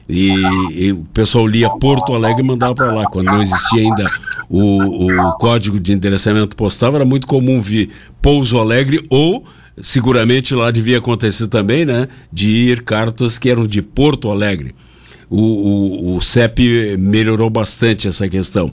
[0.09, 0.33] E,
[0.73, 3.05] e, o pessoal lia Porto Alegre e mandava para lá.
[3.05, 4.05] Quando não existia ainda
[4.49, 7.91] o, o código de endereçamento postal, era muito comum vir
[8.21, 9.45] Pouso Alegre ou
[9.81, 12.09] seguramente lá devia acontecer também, né?
[12.33, 14.75] De ir cartas que eram de Porto Alegre
[15.31, 18.73] o, o, o CEP melhorou bastante essa questão.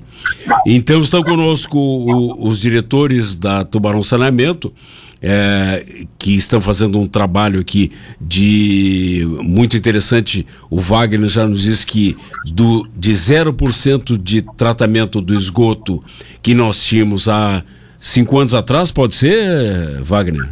[0.65, 4.73] Então estão conosco o, os diretores da Tubarão Saneamento,
[5.21, 10.45] é, que estão fazendo um trabalho aqui de muito interessante.
[10.69, 12.17] O Wagner já nos disse que
[12.51, 16.03] do, de 0% de tratamento do esgoto
[16.41, 17.63] que nós tínhamos há
[17.99, 20.49] cinco anos atrás, pode ser, Wagner?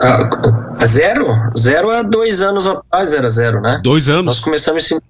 [0.00, 1.34] Ah, zero?
[1.56, 3.80] Zero há dois anos atrás era zero, né?
[3.82, 4.24] Dois anos.
[4.24, 5.00] Nós começamos esse,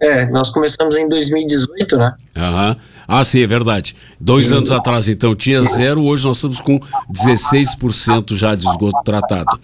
[0.00, 2.14] É, nós começamos em 2018, né?
[2.36, 2.76] Aham.
[3.12, 3.96] Ah, sim, é verdade.
[4.20, 6.78] Dois anos atrás, então, tinha zero, hoje nós estamos com
[7.12, 9.58] 16% já de esgoto tratado.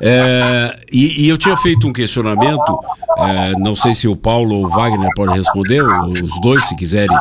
[0.00, 2.78] É, e, e, eu tinha feito um questionamento,
[3.18, 7.16] é, não sei se o Paulo ou o Wagner podem responder, os dois, se quiserem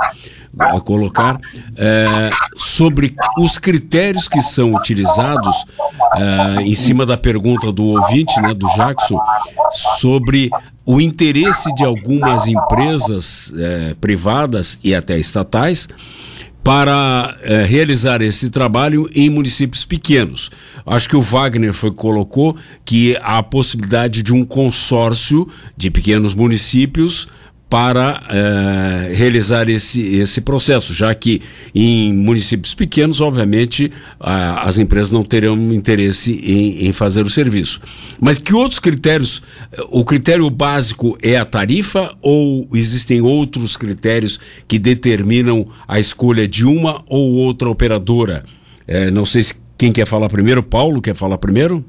[0.59, 1.39] é, colocar,
[1.77, 5.65] é, sobre os critérios que são utilizados
[6.15, 9.19] é, em cima da pergunta do ouvinte, né, do Jackson,
[9.99, 10.49] sobre
[10.85, 15.87] o interesse de algumas empresas eh, privadas e até estatais
[16.63, 17.37] para
[17.67, 20.49] realizar esse trabalho em municípios pequenos.
[20.85, 26.33] Acho que o Wagner foi colocou que há a possibilidade de um consórcio de pequenos
[26.33, 27.27] municípios
[27.71, 31.41] para uh, realizar esse, esse processo, já que
[31.73, 37.79] em municípios pequenos, obviamente, as empresas não terão interesse em, em, fazer o serviço.
[38.19, 39.41] Mas que outros critérios?
[39.89, 46.65] O critério básico é a tarifa ou existem outros critérios que determinam a escolha de
[46.65, 48.43] uma ou outra operadora?
[48.85, 51.85] Uh, não sei se quem quer falar primeiro, Paulo quer falar primeiro?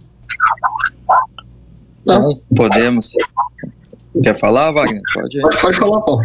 [2.07, 3.17] Não, podemos.
[4.21, 5.03] Quer falar, Wagner?
[5.15, 6.23] Pode, pode falar, Paulo.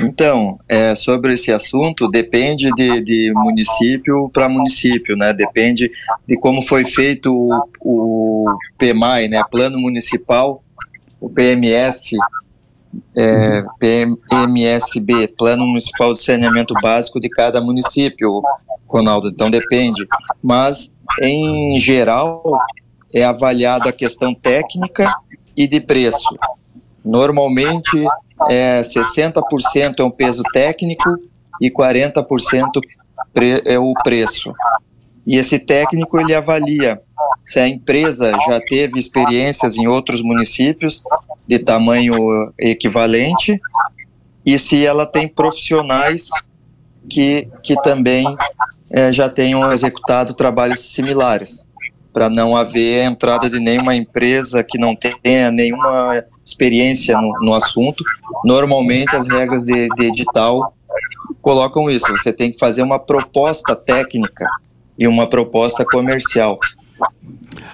[0.00, 5.32] Então, é, sobre esse assunto, depende de, de município para município, né?
[5.32, 5.90] Depende
[6.26, 9.42] de como foi feito o, o PMAI, né?
[9.50, 10.62] Plano Municipal,
[11.20, 12.16] o PMS,
[13.16, 18.30] é, PMSB, Plano Municipal de Saneamento Básico de cada município,
[18.88, 19.28] Ronaldo.
[19.28, 20.06] Então depende.
[20.42, 22.42] Mas, em geral,
[23.12, 25.06] é avaliada a questão técnica
[25.56, 26.36] e de preço.
[27.04, 28.06] Normalmente,
[28.48, 31.16] é, 60% é um peso técnico
[31.60, 32.80] e 40%
[33.64, 34.52] é o preço.
[35.26, 37.00] E esse técnico ele avalia
[37.44, 41.02] se a empresa já teve experiências em outros municípios
[41.46, 42.12] de tamanho
[42.58, 43.60] equivalente
[44.44, 46.30] e se ela tem profissionais
[47.08, 48.24] que, que também
[48.90, 51.66] é, já tenham executado trabalhos similares
[52.12, 58.04] para não haver entrada de nenhuma empresa que não tenha nenhuma experiência no, no assunto.
[58.44, 60.74] Normalmente as regras de, de edital
[61.40, 62.06] colocam isso.
[62.08, 64.46] Você tem que fazer uma proposta técnica
[64.98, 66.58] e uma proposta comercial.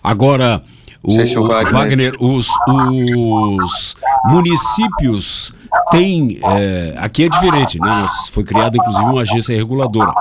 [0.03, 0.63] Agora,
[1.03, 3.97] o, o Wagner, Wagner os, os
[4.27, 5.53] municípios
[5.91, 6.39] tem.
[6.43, 7.91] É, aqui é diferente, né?
[8.31, 10.13] Foi criada inclusive uma agência reguladora.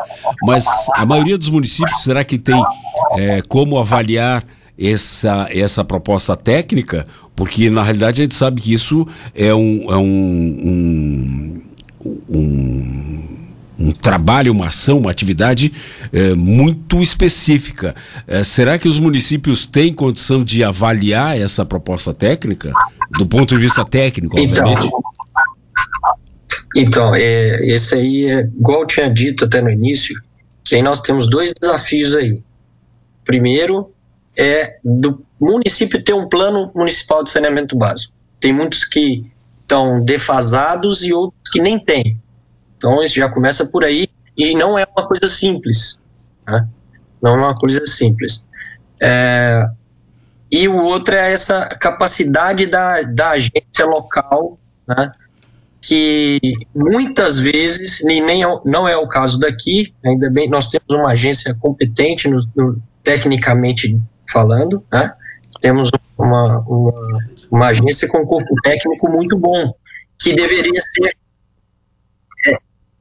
[0.43, 2.61] Mas a maioria dos municípios, será que tem
[3.13, 4.43] é, como avaliar
[4.77, 7.07] essa, essa proposta técnica?
[7.35, 11.61] Porque na realidade a gente sabe que isso é um, é um,
[12.03, 13.37] um, um
[13.79, 15.71] um trabalho, uma ação, uma atividade
[16.11, 17.95] é, muito específica.
[18.25, 22.71] É, será que os municípios têm condição de avaliar essa proposta técnica?
[23.17, 24.91] Do ponto de vista técnico, então, obviamente?
[26.79, 30.15] Então, é, esse aí é, igual eu tinha dito até no início,
[30.63, 32.39] que aí nós temos dois desafios aí.
[33.25, 33.91] Primeiro
[34.37, 38.13] é do município ter um plano municipal de saneamento básico.
[38.39, 39.25] Tem muitos que
[39.63, 42.21] estão defasados e outros que nem têm.
[42.77, 45.99] Então, isso já começa por aí e não é uma coisa simples.
[46.47, 46.67] Né?
[47.19, 48.47] Não é uma coisa simples.
[49.01, 49.67] É,
[50.51, 55.11] e o outro é essa capacidade da, da agência local, né?
[55.87, 56.41] Que
[56.75, 61.13] muitas vezes, nem, nem é não é o caso daqui, ainda bem, nós temos uma
[61.13, 63.97] agência competente, no, no, tecnicamente
[64.29, 65.13] falando, né?
[65.61, 67.19] temos uma, uma,
[67.49, 69.73] uma, agência com corpo técnico muito bom,
[70.19, 71.15] que deveria ser
[72.47, 72.57] é,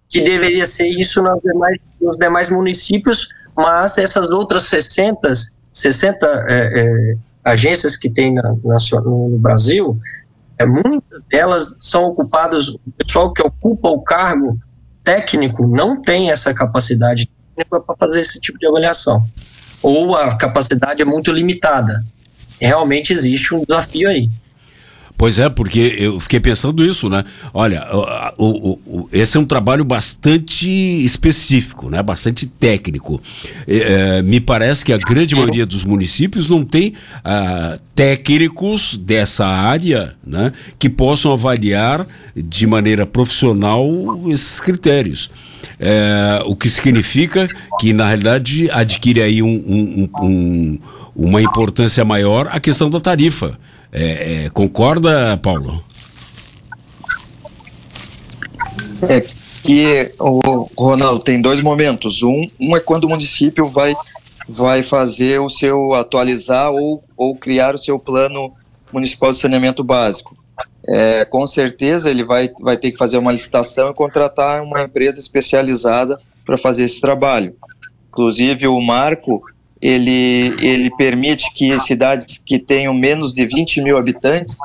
[0.09, 5.33] que deveria ser isso nos demais, nos demais municípios, mas essas outras 60,
[5.73, 9.99] 60 é, é, agências que tem na, na, no Brasil,
[10.59, 14.59] é, muitas delas são ocupadas, o pessoal que ocupa o cargo
[15.05, 19.27] técnico não tem essa capacidade técnica para fazer esse tipo de avaliação.
[19.83, 22.05] Ou a capacidade é muito limitada.
[22.61, 24.31] Realmente existe um desafio aí.
[25.19, 27.25] Pois é, porque eu fiquei pensando isso, né?
[27.55, 27.87] Olha,
[28.37, 32.03] o, o, o, esse é um trabalho bastante específico, né?
[32.03, 33.21] Bastante técnico.
[33.67, 36.93] É, me parece que a grande maioria dos municípios não tem
[37.25, 40.53] ah, técnicos dessa área, né?
[40.79, 43.89] Que possam avaliar de maneira profissional
[44.31, 45.31] esses critérios.
[45.81, 47.47] É, o que significa
[47.81, 50.79] que, na realidade, adquire aí um, um, um,
[51.15, 53.59] uma importância maior a questão da tarifa.
[53.99, 55.83] É, é, concorda, Paulo?
[59.09, 59.23] É
[59.63, 62.23] que o Ronaldo tem dois momentos.
[62.23, 63.95] Um, um é quando o município vai
[64.47, 68.53] vai fazer o seu atualizar ou, ou criar o seu plano
[68.93, 70.37] municipal de saneamento básico.
[70.89, 75.19] é, com certeza ele vai, vai ter que fazer uma licitação e contratar uma empresa
[75.19, 77.57] especializada para fazer esse trabalho.
[78.09, 79.43] Inclusive o marco
[79.81, 84.59] ele, ele permite que cidades que tenham menos de 20 mil habitantes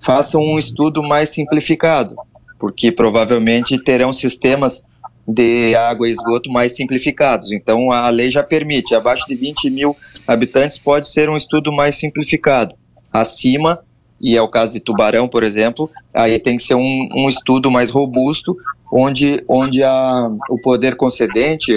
[0.00, 2.16] façam um estudo mais simplificado,
[2.58, 4.86] porque provavelmente terão sistemas
[5.26, 7.52] de água e esgoto mais simplificados.
[7.52, 9.96] Então, a lei já permite, abaixo de 20 mil
[10.26, 12.74] habitantes pode ser um estudo mais simplificado.
[13.12, 13.80] Acima,
[14.20, 17.70] e é o caso de Tubarão, por exemplo, aí tem que ser um, um estudo
[17.70, 18.56] mais robusto,
[18.90, 21.72] onde, onde a, o poder concedente,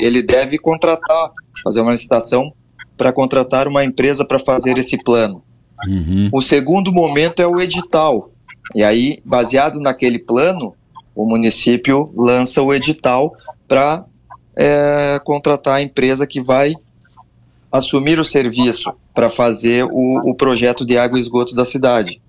[0.00, 1.30] ele deve contratar,
[1.62, 2.52] fazer uma licitação
[2.96, 5.42] para contratar uma empresa para fazer esse plano.
[5.88, 6.30] Uhum.
[6.32, 8.30] O segundo momento é o edital.
[8.74, 10.74] E aí, baseado naquele plano,
[11.14, 13.34] o município lança o edital
[13.66, 14.04] para
[14.54, 16.74] é, contratar a empresa que vai
[17.72, 22.20] assumir o serviço para fazer o, o, projeto de água e esgoto da cidade.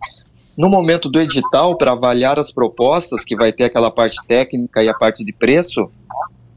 [0.58, 4.90] No momento do edital, para avaliar as propostas, que vai ter aquela parte técnica e
[4.90, 5.90] a parte de preço,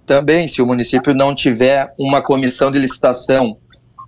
[0.05, 3.57] também, se o município não tiver uma comissão de licitação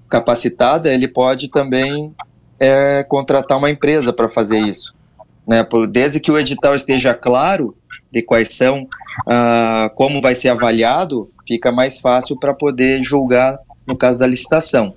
[0.09, 2.13] capacitada, ele pode também
[2.59, 4.99] é, contratar uma empresa para fazer isso
[5.49, 7.75] né, desde que o edital esteja claro
[8.13, 13.59] de quais são, uh, como vai ser avaliado, fica mais fácil para poder julgar
[13.89, 14.95] no caso da licitação.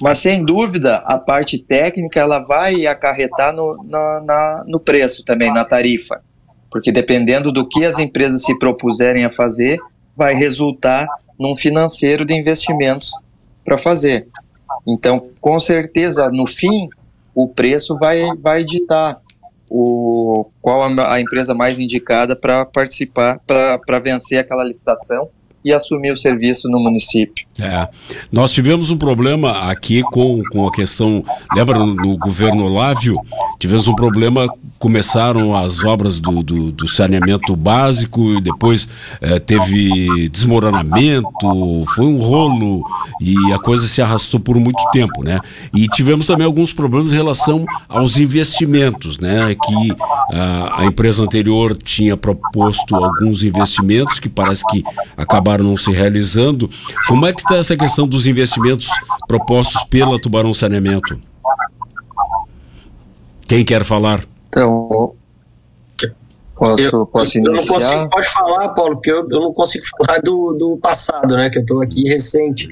[0.00, 5.52] Mas sem dúvida, a parte técnica ela vai acarretar no, na, na, no preço também,
[5.52, 6.20] na tarifa,
[6.70, 9.78] porque dependendo do que as empresas se propuserem a fazer,
[10.16, 11.06] vai resultar
[11.38, 13.12] num financeiro de investimentos
[13.64, 14.28] para fazer.
[14.86, 16.88] Então, com certeza, no fim,
[17.34, 19.20] o preço vai, vai ditar
[19.68, 25.28] o, qual a, a empresa mais indicada para participar, para vencer aquela licitação
[25.64, 27.46] e assumir o serviço no município.
[27.58, 27.88] É.
[28.30, 33.14] Nós tivemos um problema aqui com, com a questão, lembra no governo Olávio,
[33.58, 34.46] tivemos um problema,
[34.78, 38.86] começaram as obras do, do, do saneamento básico e depois
[39.20, 42.84] é, teve desmoronamento, foi um rolo
[43.20, 45.40] e a coisa se arrastou por muito tempo, né?
[45.72, 49.54] E tivemos também alguns problemas em relação aos investimentos, né?
[49.54, 49.96] Que
[50.36, 54.82] a, a empresa anterior tinha proposto alguns investimentos que parece que
[55.16, 56.68] acabaram acabaram não se realizando.
[57.08, 58.88] Como é que está essa questão dos investimentos
[59.26, 61.20] propostos pela Tubarão Saneamento?
[63.46, 64.24] Quem quer falar?
[64.48, 65.14] Então,
[66.56, 67.52] posso, eu, posso iniciar?
[67.52, 71.36] Eu não consigo, pode falar, Paulo, porque eu, eu não consigo falar do, do passado,
[71.36, 71.50] né?
[71.50, 72.68] Que eu estou aqui recente.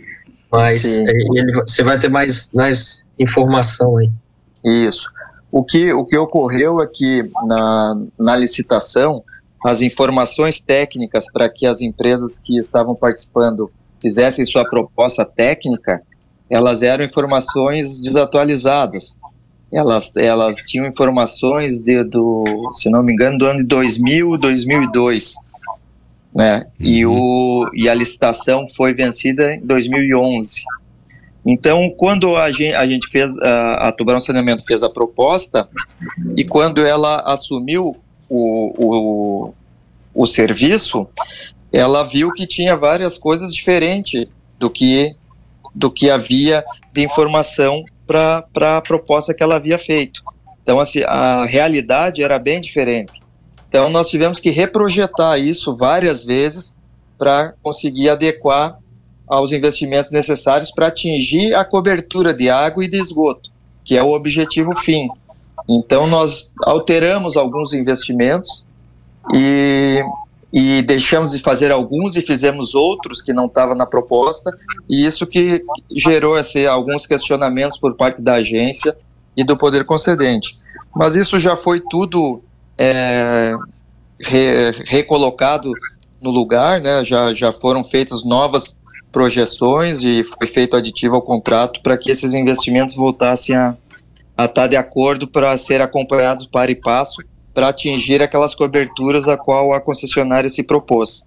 [0.51, 4.11] Mas ele, você vai ter mais, mais informação aí.
[4.65, 5.11] Isso.
[5.51, 9.23] O que, o que ocorreu é que na, na licitação
[9.65, 16.03] as informações técnicas para que as empresas que estavam participando fizessem sua proposta técnica,
[16.51, 19.17] elas eram informações desatualizadas.
[19.73, 25.35] Elas, elas tinham informações de, do, se não me engano, do ano de 2000, 2002,
[26.35, 26.67] né?
[26.79, 26.87] Uhum.
[26.87, 30.65] E, o, e a licitação foi vencida em 2011.
[31.45, 35.69] Então, quando a gente, a gente fez, a, a Tubarão Saneamento fez a proposta,
[36.37, 37.97] e quando ela assumiu
[38.33, 39.55] o, o,
[40.15, 41.07] o serviço,
[41.71, 44.27] ela viu que tinha várias coisas diferentes
[44.59, 45.15] do que,
[45.75, 50.23] do que havia de informação para a proposta que ela havia feito.
[50.63, 53.21] Então, assim, a realidade era bem diferente.
[53.69, 56.75] Então, nós tivemos que reprojetar isso várias vezes
[57.19, 58.79] para conseguir adequar
[59.27, 63.51] aos investimentos necessários para atingir a cobertura de água e de esgoto,
[63.85, 65.09] que é o objetivo fim.
[65.69, 68.65] Então, nós alteramos alguns investimentos
[69.33, 70.03] e,
[70.53, 74.51] e deixamos de fazer alguns e fizemos outros que não estavam na proposta,
[74.89, 78.97] e isso que gerou esse, alguns questionamentos por parte da agência
[79.37, 80.53] e do poder concedente.
[80.95, 82.43] Mas isso já foi tudo
[82.77, 83.55] é,
[84.21, 85.73] re, recolocado
[86.21, 87.05] no lugar, né?
[87.05, 88.79] já, já foram feitas novas
[89.11, 93.77] projeções e foi feito aditivo ao contrato para que esses investimentos voltassem a,
[94.37, 97.23] a estar de acordo para ser acompanhados para e passo
[97.53, 101.25] para atingir aquelas coberturas a qual a concessionária se propôs.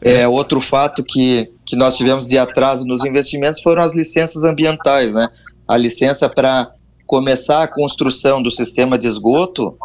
[0.00, 5.14] É, outro fato que, que nós tivemos de atraso nos investimentos foram as licenças ambientais,
[5.14, 5.28] né?
[5.66, 6.70] A licença para
[7.06, 9.76] começar a construção do sistema de esgoto,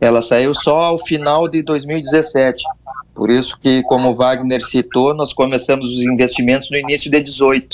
[0.00, 2.64] ela saiu só ao final de 2017.
[3.14, 7.68] Por isso que, como o Wagner citou, nós começamos os investimentos no início de 18.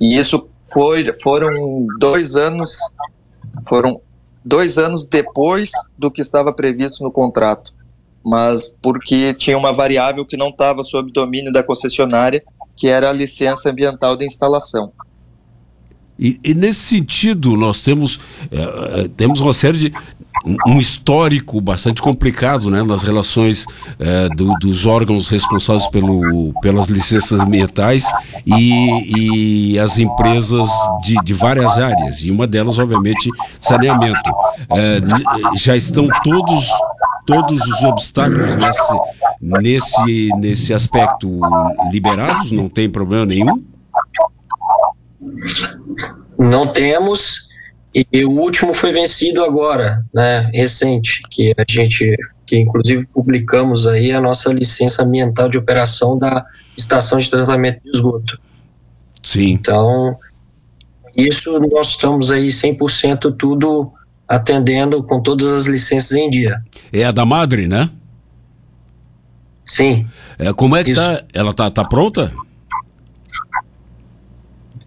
[0.00, 2.78] E isso foi, foram dois anos,
[3.66, 4.00] foram
[4.44, 7.72] dois anos depois do que estava previsto no contrato,
[8.24, 12.42] mas porque tinha uma variável que não estava sob domínio da concessionária,
[12.76, 14.92] que era a licença ambiental de instalação.
[16.18, 19.94] E, e nesse sentido, nós temos, é, temos uma série de.
[20.66, 23.66] Um histórico bastante complicado né, nas relações
[23.98, 28.06] eh, do, dos órgãos responsáveis pelo, pelas licenças ambientais
[28.44, 30.68] e, e as empresas
[31.02, 33.30] de, de, várias áreas, e uma delas, obviamente,
[33.60, 34.32] saneamento.
[34.70, 35.00] Eh,
[35.54, 36.68] já estão todos,
[37.26, 39.00] todos os obstáculos nesse,
[39.40, 41.40] nesse, nesse aspecto
[41.90, 43.62] liberados, não tem problema nenhum?
[46.38, 47.51] Não temos
[47.94, 52.16] e o último foi vencido agora, né, recente, que a gente,
[52.46, 56.44] que inclusive publicamos aí a nossa licença ambiental de operação da
[56.76, 58.40] estação de tratamento de esgoto.
[59.22, 59.50] Sim.
[59.50, 60.16] Então,
[61.14, 63.92] isso nós estamos aí 100% tudo
[64.26, 66.62] atendendo com todas as licenças em dia.
[66.90, 67.90] É a da Madre, né?
[69.64, 70.06] Sim.
[70.38, 71.00] É, como é que isso.
[71.00, 71.22] tá?
[71.34, 72.32] Ela tá, tá pronta?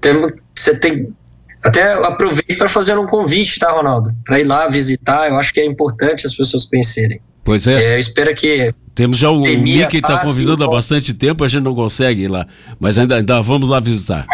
[0.01, 0.13] Tem,
[0.53, 1.13] você tem
[1.65, 4.11] até aproveito para fazer um convite, tá, Ronaldo?
[4.23, 7.19] Para ir lá visitar, eu acho que é importante as pessoas conhecerem.
[7.43, 7.83] Pois é.
[7.83, 8.69] é eu espero que.
[8.93, 12.45] Temos já o, Mickey está convidando há bastante tempo, a gente não consegue ir lá.
[12.79, 14.27] Mas ainda, ainda vamos lá visitar.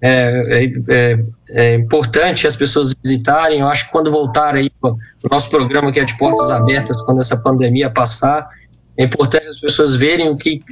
[0.00, 3.58] É, é, é, é importante as pessoas visitarem.
[3.58, 7.20] Eu acho que quando voltar aí o nosso programa que é de portas abertas, quando
[7.20, 8.48] essa pandemia passar,
[8.96, 10.62] é importante as pessoas verem o que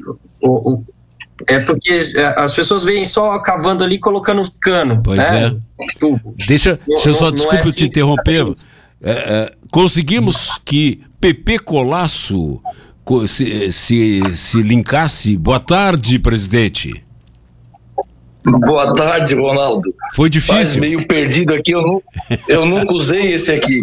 [0.41, 0.85] o, o
[1.47, 5.01] é porque é, as pessoas veem só cavando ali colocando cano.
[5.03, 5.47] Pois né?
[5.47, 5.99] é.
[5.99, 6.35] Tubo.
[6.47, 8.47] Deixa, deixa eu só, não, desculpe não é assim te interromper.
[9.03, 12.61] É, é, conseguimos que PP Colasso
[13.27, 15.37] se, se, se linkasse.
[15.37, 17.05] Boa tarde, presidente.
[18.45, 19.95] Boa tarde, Ronaldo.
[20.15, 20.55] Foi difícil.
[20.55, 22.03] Faz meio perdido aqui, eu, não,
[22.49, 23.81] eu nunca usei esse aqui.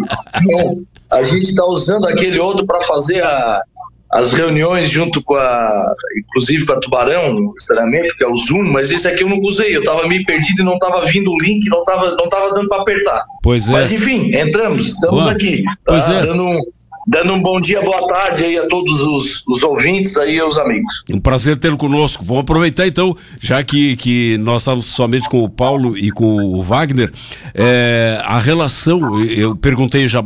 [1.10, 3.62] a gente está usando aquele outro para fazer a,
[4.10, 8.90] as reuniões junto com a, inclusive com a Tubarão, sinceramente, que é o Zoom, mas
[8.90, 11.68] esse aqui eu não usei, eu estava meio perdido e não estava vindo o link,
[11.68, 13.24] não estava não tava dando para apertar.
[13.42, 13.72] Pois é.
[13.72, 15.62] Mas enfim, entramos, estamos aqui.
[15.62, 16.22] Tá pois é.
[16.22, 16.62] Dando um,
[17.10, 20.58] Dando um bom dia, boa tarde aí a todos os, os ouvintes aí e os
[20.58, 21.02] amigos.
[21.08, 22.22] Um prazer tê-lo conosco.
[22.22, 26.62] Vamos aproveitar então, já que, que nós estávamos somente com o Paulo e com o
[26.62, 27.10] Wagner,
[27.54, 30.22] é, a relação, eu perguntei já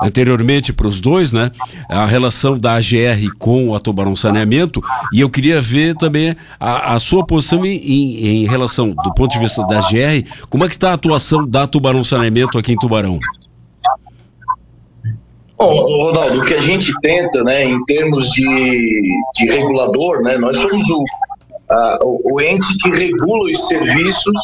[0.00, 1.50] anteriormente para os dois, né?
[1.88, 4.80] A relação da AGR com a Tubarão Saneamento,
[5.12, 9.32] e eu queria ver também a, a sua posição em, em, em relação, do ponto
[9.32, 12.76] de vista da AGR, como é que está a atuação da Tubarão Saneamento aqui em
[12.76, 13.18] Tubarão?
[15.60, 19.02] Bom, Ronaldo, o que a gente tenta, né, em termos de,
[19.34, 21.04] de regulador, né, nós somos o,
[21.68, 24.34] a, o ente que regula os serviços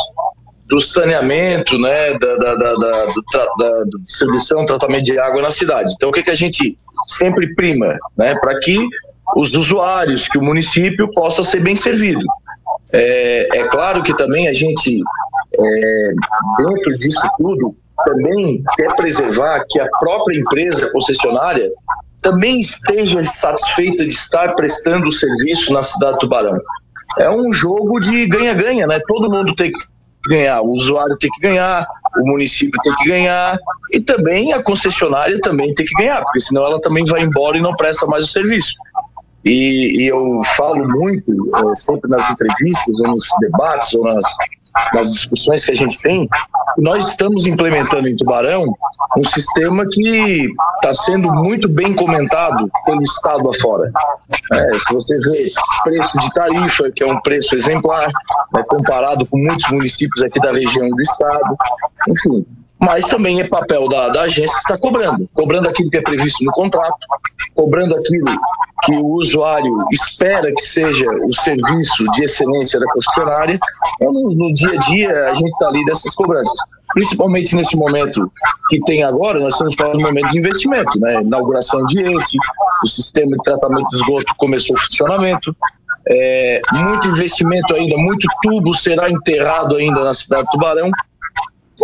[0.66, 5.94] do saneamento, né, da, da, da, da, distribuição, tratamento de água na cidade.
[5.96, 6.76] Então, o que, que a gente
[7.08, 8.76] sempre prima, né, para que
[9.34, 12.26] os usuários, que o município possa ser bem servido.
[12.92, 15.00] É, é claro que também a gente,
[15.58, 16.10] é,
[16.58, 21.70] dentro disso tudo, também quer preservar que a própria empresa concessionária
[22.20, 26.56] também esteja satisfeita de estar prestando o serviço na cidade do Tubarão.
[27.18, 29.00] É um jogo de ganha-ganha, né?
[29.06, 29.78] Todo mundo tem que
[30.28, 31.86] ganhar, o usuário tem que ganhar,
[32.16, 33.56] o município tem que ganhar
[33.92, 37.62] e também a concessionária também tem que ganhar, porque senão ela também vai embora e
[37.62, 38.74] não presta mais o serviço.
[39.46, 44.26] E, e eu falo muito, é, sempre nas entrevistas, ou nos debates, ou nas,
[44.92, 46.28] nas discussões que a gente tem,
[46.78, 48.66] nós estamos implementando em Tubarão
[49.16, 53.92] um sistema que está sendo muito bem comentado pelo Estado afora.
[54.52, 55.52] É, se você vê
[55.84, 58.10] preço de tarifa, que é um preço exemplar,
[58.52, 61.56] né, comparado com muitos municípios aqui da região do Estado,
[62.08, 62.44] enfim,
[62.78, 66.52] mas também é papel da, da agência estar cobrando, cobrando aquilo que é previsto no
[66.52, 66.96] contrato,
[67.54, 68.26] cobrando aquilo
[68.84, 73.58] que o usuário espera que seja o serviço de excelência da concessionária.
[73.96, 76.58] Então, no, no dia a dia, a gente está ali dessas cobranças.
[76.92, 78.30] Principalmente nesse momento
[78.68, 81.20] que tem agora, nós estamos falando de momento de investimento, né?
[81.22, 82.36] Inauguração de esse,
[82.84, 85.54] o sistema de tratamento de esgoto começou o funcionamento,
[86.08, 90.90] é, muito investimento ainda, muito tubo será enterrado ainda na cidade do Tubarão.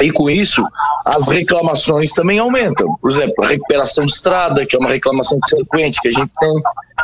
[0.03, 0.63] E com isso,
[1.05, 2.97] as reclamações também aumentam.
[3.01, 6.55] Por exemplo, a recuperação de estrada, que é uma reclamação frequente que a gente tem,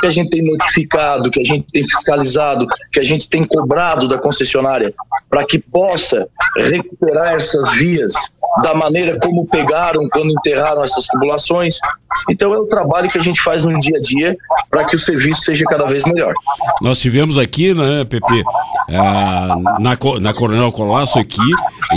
[0.01, 4.09] que a gente tem notificado, que a gente tem fiscalizado, que a gente tem cobrado
[4.09, 4.93] da concessionária
[5.29, 8.15] para que possa recuperar essas vias
[8.63, 11.79] da maneira como pegaram quando enterraram essas tubulações.
[12.31, 14.37] Então é o trabalho que a gente faz no dia a dia
[14.71, 16.33] para que o serviço seja cada vez melhor.
[16.81, 18.43] Nós tivemos aqui, né, Pepe,
[18.91, 21.39] ah, na, na Coronel Colasso aqui,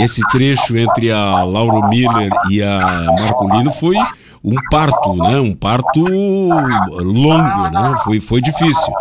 [0.00, 2.78] esse trecho entre a Lauro Miller e a
[3.20, 3.96] Marcolino foi
[4.44, 5.38] um parto, né?
[5.40, 7.98] Um parto longo, né?
[8.04, 8.92] Foi, foi difícil.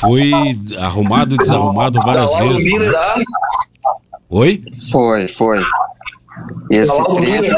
[0.00, 0.30] Foi
[0.78, 2.72] arrumado e desarrumado várias vezes.
[2.78, 2.90] Né?
[4.30, 4.62] Oi?
[4.90, 5.58] Foi, foi.
[6.70, 7.56] Esse trecho.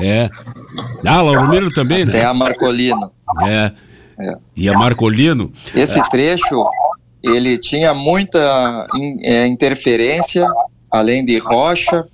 [0.00, 0.30] É.
[1.06, 2.16] Ah, Lauro Miller também, né?
[2.18, 3.10] Até a Marcolino.
[3.46, 3.72] É.
[4.18, 4.34] É.
[4.56, 5.52] E a Marcolino.
[5.74, 6.64] Esse trecho,
[7.22, 10.46] ele tinha muita in- é, interferência,
[10.90, 12.06] além de rocha,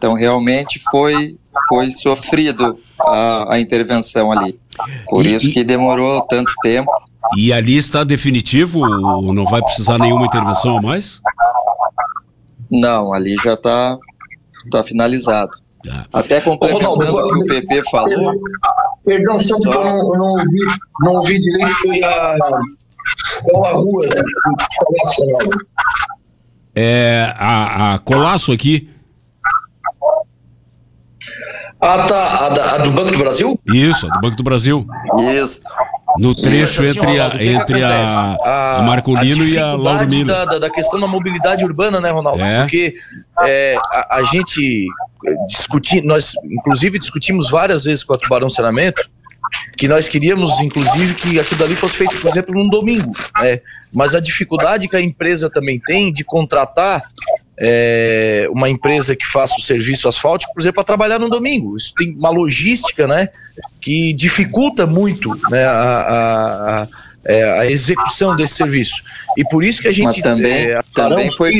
[0.00, 1.36] então realmente foi,
[1.68, 4.58] foi sofrido a, a intervenção ali.
[5.06, 6.90] Por E- isso que demorou tanto tempo.
[7.36, 8.80] E ali está definitivo?
[8.80, 11.20] ou Não vai precisar nenhuma intervenção a mais?
[12.70, 13.98] Não, ali já está
[14.70, 15.50] tá finalizado.
[15.84, 16.06] Tá.
[16.14, 18.32] Até complementando o que o PP falou,
[19.04, 20.58] Perdão, só porque eu não, eu não, ouvi,
[21.00, 22.36] não ouvi direito foi a,
[23.44, 25.50] qual a rua né, que?
[26.74, 28.88] É, a, a Colasso aqui.
[31.80, 32.46] Ah, tá.
[32.46, 33.58] A, da- a do Banco do Brasil?
[33.72, 34.86] Isso, a do Banco do Brasil.
[35.34, 35.62] isso.
[36.18, 38.48] No trecho Assim, entre a, Ronaldo, que entre a, acontece?
[38.48, 40.26] a Marcolino e a Lauro Miller.
[40.26, 42.42] Da, da, da questão da mobilidade urbana, né, Ronaldo?
[42.42, 42.60] É.
[42.62, 42.94] Porque
[43.42, 44.86] é, a, a gente
[45.46, 49.08] discutir, nós inclusive discutimos várias vezes com a Tubarão Saneamento
[49.76, 53.10] que nós queríamos, inclusive, que aquilo ali fosse feito, por exemplo, num domingo.
[53.42, 53.60] Né?
[53.94, 57.02] Mas a dificuldade que a empresa também tem de contratar
[57.60, 61.76] é, uma empresa que faça o serviço asfáltico, por exemplo, para trabalhar no domingo.
[61.76, 63.28] Isso tem uma logística, né,
[63.80, 66.88] que dificulta muito né, a, a, a,
[67.24, 69.02] é, a execução desse serviço.
[69.36, 71.52] E por isso que a gente Mas também- é, também foi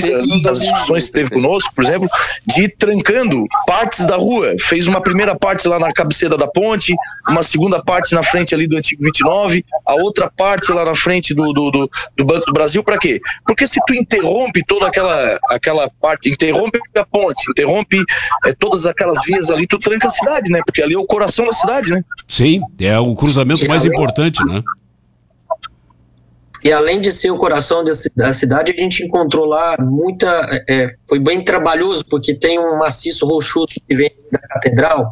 [0.43, 2.09] das discussões que teve conosco, por exemplo,
[2.47, 4.55] de ir trancando partes da rua.
[4.59, 6.95] Fez uma primeira parte lá na cabeceira da ponte,
[7.29, 11.35] uma segunda parte na frente ali do antigo 29, a outra parte lá na frente
[11.35, 13.21] do, do, do, do Banco do Brasil, para quê?
[13.47, 18.03] Porque se tu interrompe toda aquela, aquela parte, interrompe a ponte, interrompe
[18.47, 20.61] é, todas aquelas vias ali, tu tranca a cidade, né?
[20.65, 22.03] Porque ali é o coração da cidade, né?
[22.29, 24.63] Sim, é o cruzamento mais importante, né?
[26.65, 30.29] E além de ser o coração da ci- da cidade, a gente encontrou lá muita.
[30.69, 35.05] é, foi bem trabalhoso, porque tem um maciço rochoso que vem da catedral,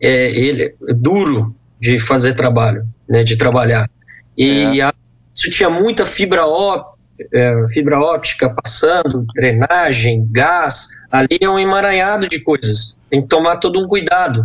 [0.00, 3.88] é, ele é duro de fazer trabalho, né, de trabalhar.
[4.36, 4.94] E a-
[5.34, 6.84] isso tinha muita fibra, ó-
[7.32, 10.88] é, fibra óptica passando, drenagem, gás.
[11.10, 12.96] Ali é um emaranhado de coisas.
[13.10, 14.44] Tem que tomar todo um cuidado.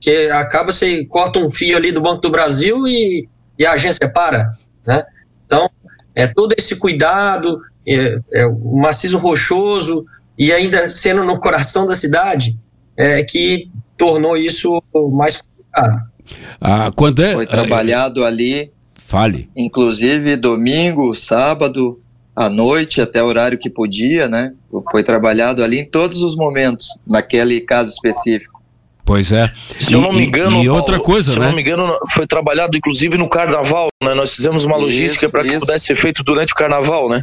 [0.00, 4.08] Que acaba você corta um fio ali do Banco do Brasil e, e a agência
[4.12, 4.52] para,
[4.86, 5.04] né?
[5.46, 5.70] Então,
[6.14, 10.04] é todo esse cuidado, é, é, o maciço rochoso
[10.38, 12.58] e ainda sendo no coração da cidade,
[12.96, 14.82] é que tornou isso
[15.12, 16.10] mais complicado.
[16.60, 17.32] Ah, quando é.
[17.32, 19.48] Foi trabalhado ali, Fale.
[19.56, 22.00] inclusive domingo, sábado,
[22.34, 24.52] à noite, até o horário que podia, né?
[24.90, 28.55] Foi trabalhado ali em todos os momentos, naquele caso específico.
[29.06, 29.50] Pois é.
[29.78, 31.48] Se eu não me engano, E, e Paulo, outra coisa, se eu né?
[31.48, 34.12] não me engano, foi trabalhado inclusive no carnaval, né?
[34.14, 37.22] Nós fizemos uma logística para que pudesse ser feito durante o carnaval, né?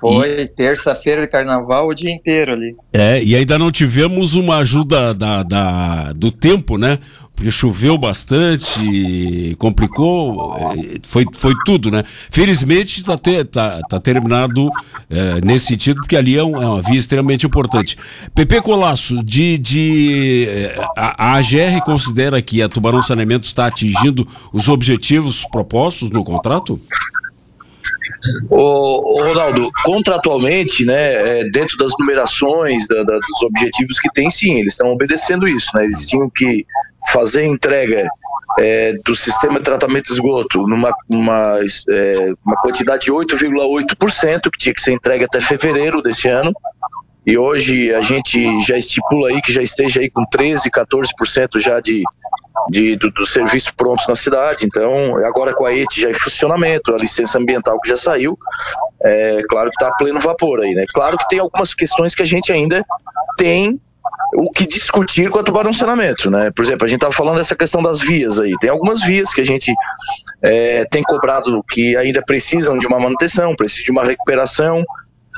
[0.00, 2.74] Foi terça-feira de carnaval o dia inteiro ali.
[2.92, 6.98] É, e ainda não tivemos uma ajuda da, da- do tempo, né?
[7.38, 12.02] Porque choveu bastante, complicou, eh, foi, foi tudo, né?
[12.32, 14.68] Felizmente está tá, tá terminado
[15.08, 17.96] eh, nesse sentido, porque ali é, um- é uma via extremamente importante.
[18.34, 24.26] PP Colasso, de, de, eh, a, a AGR considera que a Tubarão Saneamento está atingindo
[24.52, 26.80] os objetivos propostos no contrato?
[28.50, 34.58] Ô, Ronaldo, contratualmente, né, é, dentro das numerações, da- da- dos objetivos que tem, sim,
[34.58, 35.84] eles estão obedecendo isso, né?
[35.84, 36.66] Eles tinham que
[37.12, 38.08] fazer entrega
[38.58, 44.58] é, do sistema de tratamento de esgoto numa uma, é, uma quantidade de 8,8%, que
[44.58, 46.52] tinha que ser entregue até fevereiro desse ano.
[47.26, 51.78] E hoje a gente já estipula aí que já esteja aí com 13, 14% já
[51.78, 52.02] de,
[52.70, 54.64] de, do, do serviço pronto na cidade.
[54.64, 58.38] Então, agora com a ET já em funcionamento, a licença ambiental que já saiu,
[59.04, 60.84] é claro que está a pleno vapor aí, né?
[60.92, 62.82] Claro que tem algumas questões que a gente ainda
[63.36, 63.78] tem
[64.34, 66.50] o que discutir Tubarão Saneamento, né?
[66.50, 68.52] Por exemplo, a gente estava falando dessa questão das vias aí.
[68.60, 69.72] Tem algumas vias que a gente
[70.42, 74.84] é, tem cobrado que ainda precisam de uma manutenção, precisam de uma recuperação,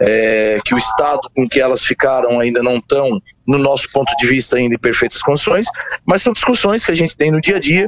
[0.02, 4.26] é, que o estado com que elas ficaram ainda não estão, no nosso ponto de
[4.26, 5.66] vista, ainda em perfeitas condições,
[6.04, 7.86] mas são discussões que a gente tem no dia a dia,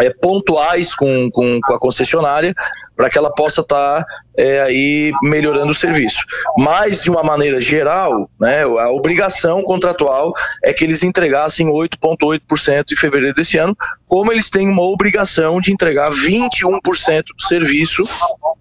[0.00, 2.54] é, pontuais com, com, com a concessionária,
[2.96, 4.04] para que ela possa estar
[4.64, 6.24] aí melhorando o serviço.
[6.56, 10.32] Mas, de uma maneira geral, né, a obrigação contratual
[10.64, 13.76] é que eles entregassem 8,8% em fevereiro desse ano,
[14.08, 18.04] como eles têm uma obrigação de entregar 21% do serviço,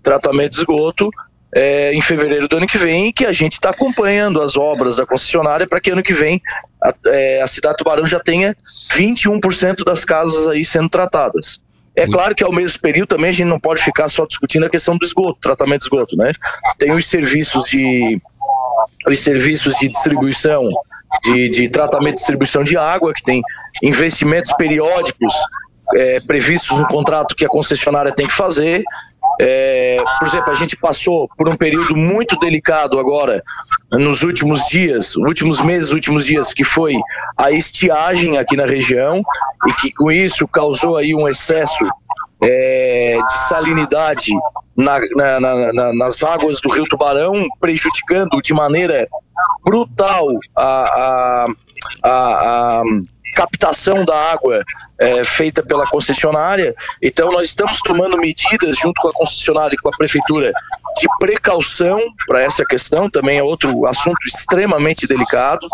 [0.04, 1.10] tratamento de esgoto,
[1.54, 5.06] é, em fevereiro do ano que vem, que a gente está acompanhando as obras da
[5.06, 6.42] concessionária para que ano que vem
[6.84, 8.56] a, é, a cidade de Tubarão já tenha
[8.92, 11.62] 21% das casas aí sendo tratadas.
[11.96, 14.70] É claro que ao mesmo período também a gente não pode ficar só discutindo a
[14.70, 16.32] questão do esgoto, tratamento de esgoto, né?
[16.78, 18.22] Tem os serviços de
[19.06, 20.70] os serviços de distribuição,
[21.24, 23.42] de, de tratamento e distribuição de água, que tem
[23.84, 25.34] investimentos periódicos
[25.96, 28.84] é, previstos no contrato que a concessionária tem que fazer.
[29.42, 33.42] É, por exemplo, a gente passou por um período muito delicado agora,
[33.94, 36.96] nos últimos dias, últimos meses, últimos dias, que foi
[37.38, 39.22] a estiagem aqui na região
[39.66, 41.86] e que com isso causou aí um excesso
[42.44, 44.32] é, de salinidade
[44.76, 45.40] na, na,
[45.74, 49.08] na, nas águas do Rio Tubarão, prejudicando de maneira
[49.64, 51.46] brutal a, a,
[52.04, 52.84] a, a
[53.34, 54.64] captação da água
[55.00, 56.74] é, feita pela concessionária.
[57.02, 60.52] Então, nós estamos tomando medidas junto com a concessionária e com a prefeitura
[61.00, 63.10] de precaução para essa questão.
[63.10, 65.68] Também é outro assunto extremamente delicado.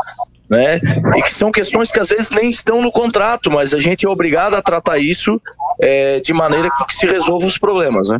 [0.47, 0.79] Né?
[1.17, 4.09] E que são questões que às vezes nem estão no contrato, mas a gente é
[4.09, 5.41] obrigado a tratar isso
[5.79, 8.09] é, de maneira que se resolvam os problemas.
[8.09, 8.19] Né?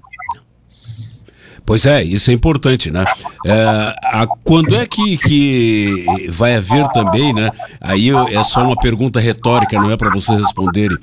[1.65, 3.03] Pois é, isso é importante, né?
[3.45, 3.63] É,
[4.03, 7.49] a, quando é que, que vai haver também, né?
[7.81, 10.97] Aí é só uma pergunta retórica, não é para vocês responderem.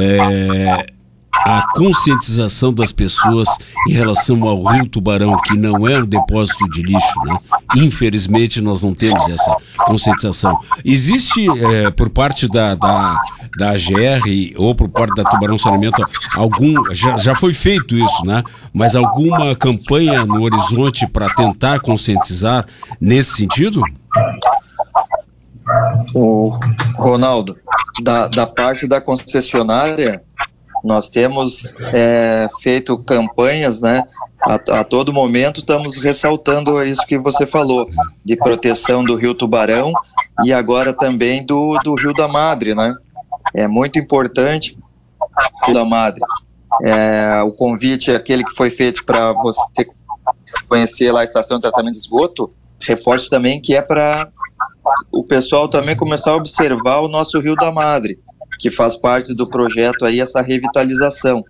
[0.00, 0.86] É,
[1.46, 3.48] a conscientização das pessoas
[3.88, 7.38] em relação ao Rio Tubarão, que não é um depósito de lixo, né?
[7.76, 10.58] Infelizmente, nós não temos essa conscientização.
[10.84, 13.20] Existe, é, por parte da, da,
[13.58, 16.02] da AGR ou por parte da Tubarão Saneamento,
[16.36, 16.74] algum.
[16.94, 18.42] Já, já foi feito isso, né?
[18.72, 22.64] Mas alguma campanha no horizonte para tentar conscientizar
[23.00, 23.82] nesse sentido?
[26.14, 26.58] O
[26.96, 27.56] Ronaldo,
[28.02, 30.22] da, da parte da concessionária,
[30.84, 34.04] nós temos é, feito campanhas, né?
[34.42, 37.88] A, a, todo momento estamos ressaltando isso que você falou,
[38.22, 39.94] de proteção do Rio Tubarão
[40.44, 42.94] e agora também do, do Rio da Madre, né?
[43.54, 44.78] É muito importante
[45.18, 46.20] o Rio da Madre.
[46.82, 49.88] É, o convite, aquele que foi feito para você
[50.68, 54.28] conhecer lá a estação de tratamento de esgoto, reforço também que é para
[55.10, 58.18] o pessoal também começar a observar o nosso Rio da Madre
[58.58, 61.44] que faz parte do projeto aí essa revitalização.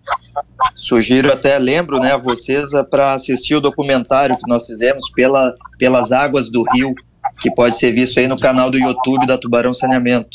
[0.76, 6.12] Sugiro até, lembro, né, a vocês para assistir o documentário que nós fizemos pela, pelas
[6.12, 6.94] águas do rio,
[7.40, 10.30] que pode ser visto aí no canal do YouTube da Tubarão Saneamento.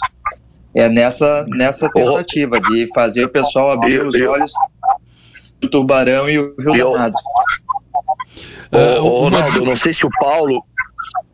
[0.73, 4.53] É nessa, nessa tentativa de fazer o pessoal abrir os olhos
[5.59, 7.15] do Tubarão e o Rio eu, do Nado.
[9.01, 10.63] Ô, Ronaldo, eu não sei se o Paulo,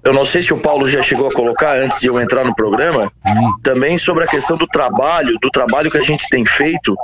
[0.03, 2.53] eu não sei se o Paulo já chegou a colocar antes de eu entrar no
[2.53, 3.11] programa,
[3.63, 6.95] também sobre a questão do trabalho, do trabalho que a gente tem feito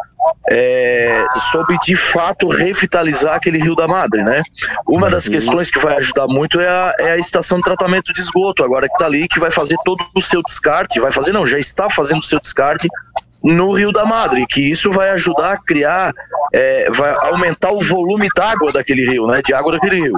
[0.49, 4.41] é, sobre de fato revitalizar aquele Rio da Madre, né?
[4.87, 5.31] Uma das uhum.
[5.31, 8.87] questões que vai ajudar muito é a, é a estação de tratamento de esgoto, agora
[8.87, 11.89] que está ali, que vai fazer todo o seu descarte, vai fazer não, já está
[11.89, 12.87] fazendo o seu descarte
[13.43, 16.11] no Rio da Madre, que isso vai ajudar a criar,
[16.53, 19.41] é, vai aumentar o volume d'água daquele rio, né?
[19.41, 20.17] De água daquele rio.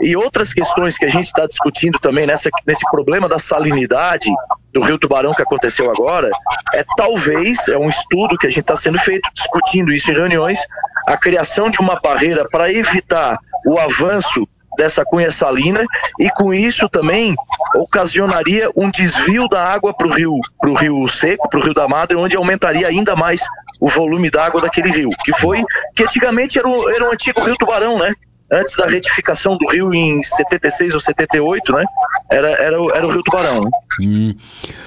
[0.00, 4.30] E outras questões que a gente está discutindo também nessa, nesse problema da salinidade,
[4.72, 6.30] do Rio Tubarão que aconteceu agora,
[6.74, 10.60] é talvez, é um estudo que a gente está sendo feito, discutindo isso em reuniões,
[11.06, 15.84] a criação de uma barreira para evitar o avanço dessa cunha salina
[16.18, 17.34] e com isso também
[17.76, 21.88] ocasionaria um desvio da água para o rio, pro rio seco, para o rio da
[21.88, 23.42] Madre, onde aumentaria ainda mais
[23.80, 25.62] o volume d'água daquele rio, que foi
[25.94, 28.12] que antigamente era o, era o antigo rio Tubarão, né?
[28.52, 31.84] Antes da retificação do rio em 76 ou 78, né?
[32.30, 33.60] Era, era, era o Rio Tubarão.
[33.60, 33.70] Né?
[34.02, 34.34] Hum.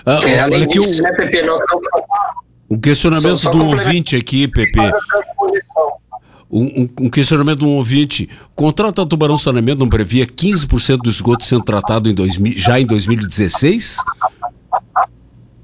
[0.05, 1.59] Ah, é, olha aqui o, né, Pepe, nós...
[2.69, 4.79] o questionamento só, só do ouvinte aqui, Pepe.
[6.49, 8.29] Um, um, questionamento de um ouvinte.
[8.95, 13.97] Da Tubarão Saneamento não previa 15% do esgoto sendo tratado em 2000, já em 2016?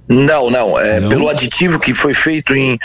[0.10, 0.78] Não, não.
[0.78, 1.10] É, não.
[1.10, 2.78] Pelo aditivo que foi feito em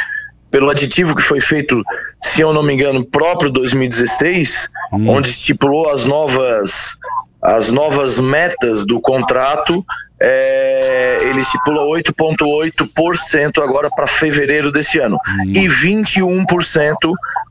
[0.51, 1.83] pelo aditivo que foi feito,
[2.23, 5.09] se eu não me engano, próprio 2016, hum.
[5.09, 6.97] onde estipulou as novas
[7.41, 9.85] as novas metas do contrato,
[10.21, 15.53] é, ele estipula 8,8% agora para fevereiro desse ano hum.
[15.55, 16.97] e 21%,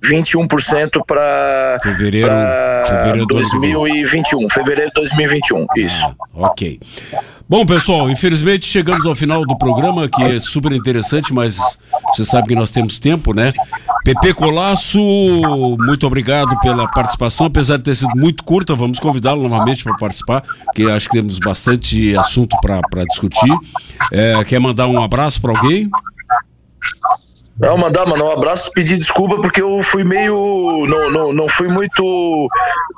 [0.03, 2.29] 21% para fevereiro,
[2.85, 6.05] fevereiro 2021, fevereiro de 2021, isso.
[6.05, 6.79] Ah, ok.
[7.49, 11.79] Bom, pessoal, infelizmente chegamos ao final do programa, que é super interessante, mas
[12.09, 13.53] você sabe que nós temos tempo, né?
[14.03, 14.99] Pepe Colasso,
[15.79, 20.43] muito obrigado pela participação, apesar de ter sido muito curta, vamos convidá-lo novamente para participar,
[20.65, 23.55] porque acho que temos bastante assunto para discutir.
[24.11, 25.89] É, quer mandar um abraço para alguém?
[27.59, 30.85] Não, mandar, mandar um abraço, pedir desculpa porque eu fui meio.
[30.87, 32.47] Não, não, não fui muito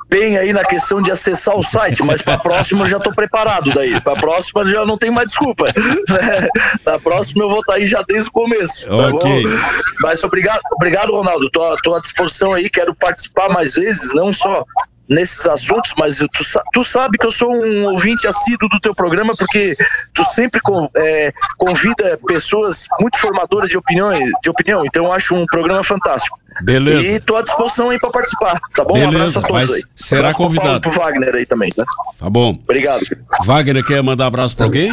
[0.08, 3.14] bem aí na questão de acessar o site, mas para a próxima eu já estou
[3.14, 3.98] preparado daí.
[4.00, 5.70] Para a próxima já não tem mais desculpa.
[6.10, 6.48] Né?
[6.84, 8.88] Na próxima eu vou estar tá aí já desde o começo.
[8.88, 9.44] Tá okay.
[9.44, 9.56] bom?
[10.00, 11.48] Mas obrigado, obrigado, Ronaldo.
[11.50, 14.64] Tô, tô à disposição aí, quero participar mais vezes, não só
[15.10, 16.28] nesses assuntos, mas tu,
[16.72, 19.76] tu sabe que eu sou um ouvinte assíduo do teu programa porque
[20.14, 20.60] tu sempre
[20.96, 26.38] é, convida pessoas muito formadoras de opinião, de opinião, então eu acho um programa fantástico.
[26.62, 27.08] Beleza.
[27.08, 28.94] E tô à disposição aí para participar, tá bom?
[28.94, 29.82] Beleza, um abraço a todos aí.
[29.90, 30.80] Será convidado.
[30.80, 31.84] Pro, pro Wagner aí também, tá?
[32.18, 32.50] Tá bom.
[32.50, 33.02] Obrigado.
[33.44, 34.90] Wagner quer mandar abraço para alguém?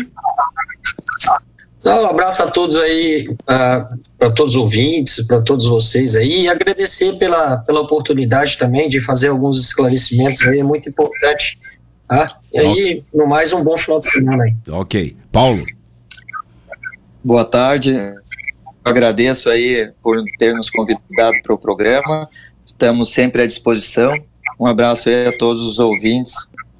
[1.87, 6.41] Então, um abraço a todos aí, uh, para todos os ouvintes, para todos vocês aí,
[6.41, 11.57] e agradecer pela, pela oportunidade também de fazer alguns esclarecimentos aí, é muito importante.
[12.05, 12.39] Tá?
[12.53, 13.03] E aí, okay.
[13.13, 14.55] no mais, um bom final de semana aí.
[14.69, 15.15] Ok.
[15.31, 15.63] Paulo.
[17.23, 17.95] Boa tarde.
[18.83, 22.27] Agradeço aí por ter nos convidado para o programa.
[22.65, 24.11] Estamos sempre à disposição.
[24.59, 26.33] Um abraço aí a todos os ouvintes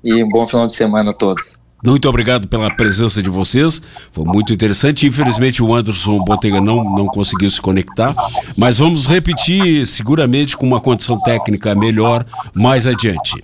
[0.03, 1.57] e um bom final de semana a todos.
[1.87, 3.81] Muito obrigado pela presença de vocês,
[4.11, 5.07] foi muito interessante.
[5.07, 8.13] Infelizmente o Anderson Botega não, não conseguiu se conectar,
[8.57, 13.39] mas vamos repetir seguramente com uma condição técnica melhor mais adiante.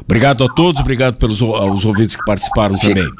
[0.00, 3.10] Obrigado a todos, obrigado pelos aos ouvintes que participaram também.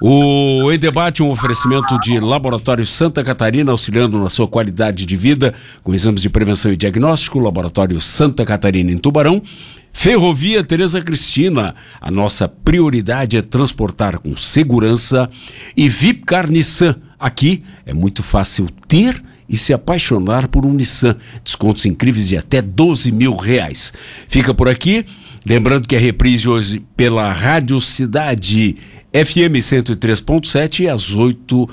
[0.00, 5.16] O Em Debate é um oferecimento de Laboratório Santa Catarina, auxiliando na sua qualidade de
[5.18, 5.52] vida
[5.82, 9.42] com exames de prevenção e diagnóstico, Laboratório Santa Catarina em Tubarão
[9.96, 15.30] Ferrovia Tereza Cristina, a nossa prioridade é transportar com segurança.
[15.74, 21.16] E Vipcar Nissan, aqui é muito fácil ter e se apaixonar por um Nissan.
[21.42, 23.94] Descontos incríveis de até 12 mil reais.
[24.28, 25.06] Fica por aqui.
[25.46, 28.76] Lembrando que a reprise hoje pela Rádio Cidade
[29.12, 31.70] FM 103.7 às 8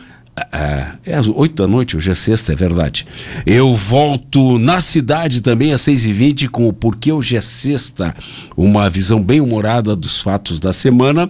[0.52, 3.06] é, é às 8 da noite, hoje é sexta, é verdade.
[3.46, 8.16] Eu volto na cidade também às 6h20 com o Porquê Hoje é Sexta,
[8.56, 11.30] uma visão bem humorada dos fatos da semana.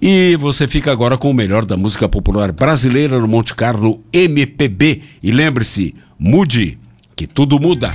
[0.00, 5.02] E você fica agora com o melhor da música popular brasileira no Monte Carlo MPB.
[5.22, 6.78] E lembre-se, mude,
[7.14, 7.92] que tudo muda.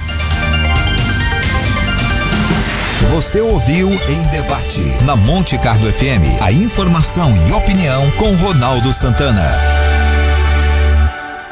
[3.12, 9.73] Você ouviu em debate na Monte Carlo FM a informação e opinião com Ronaldo Santana.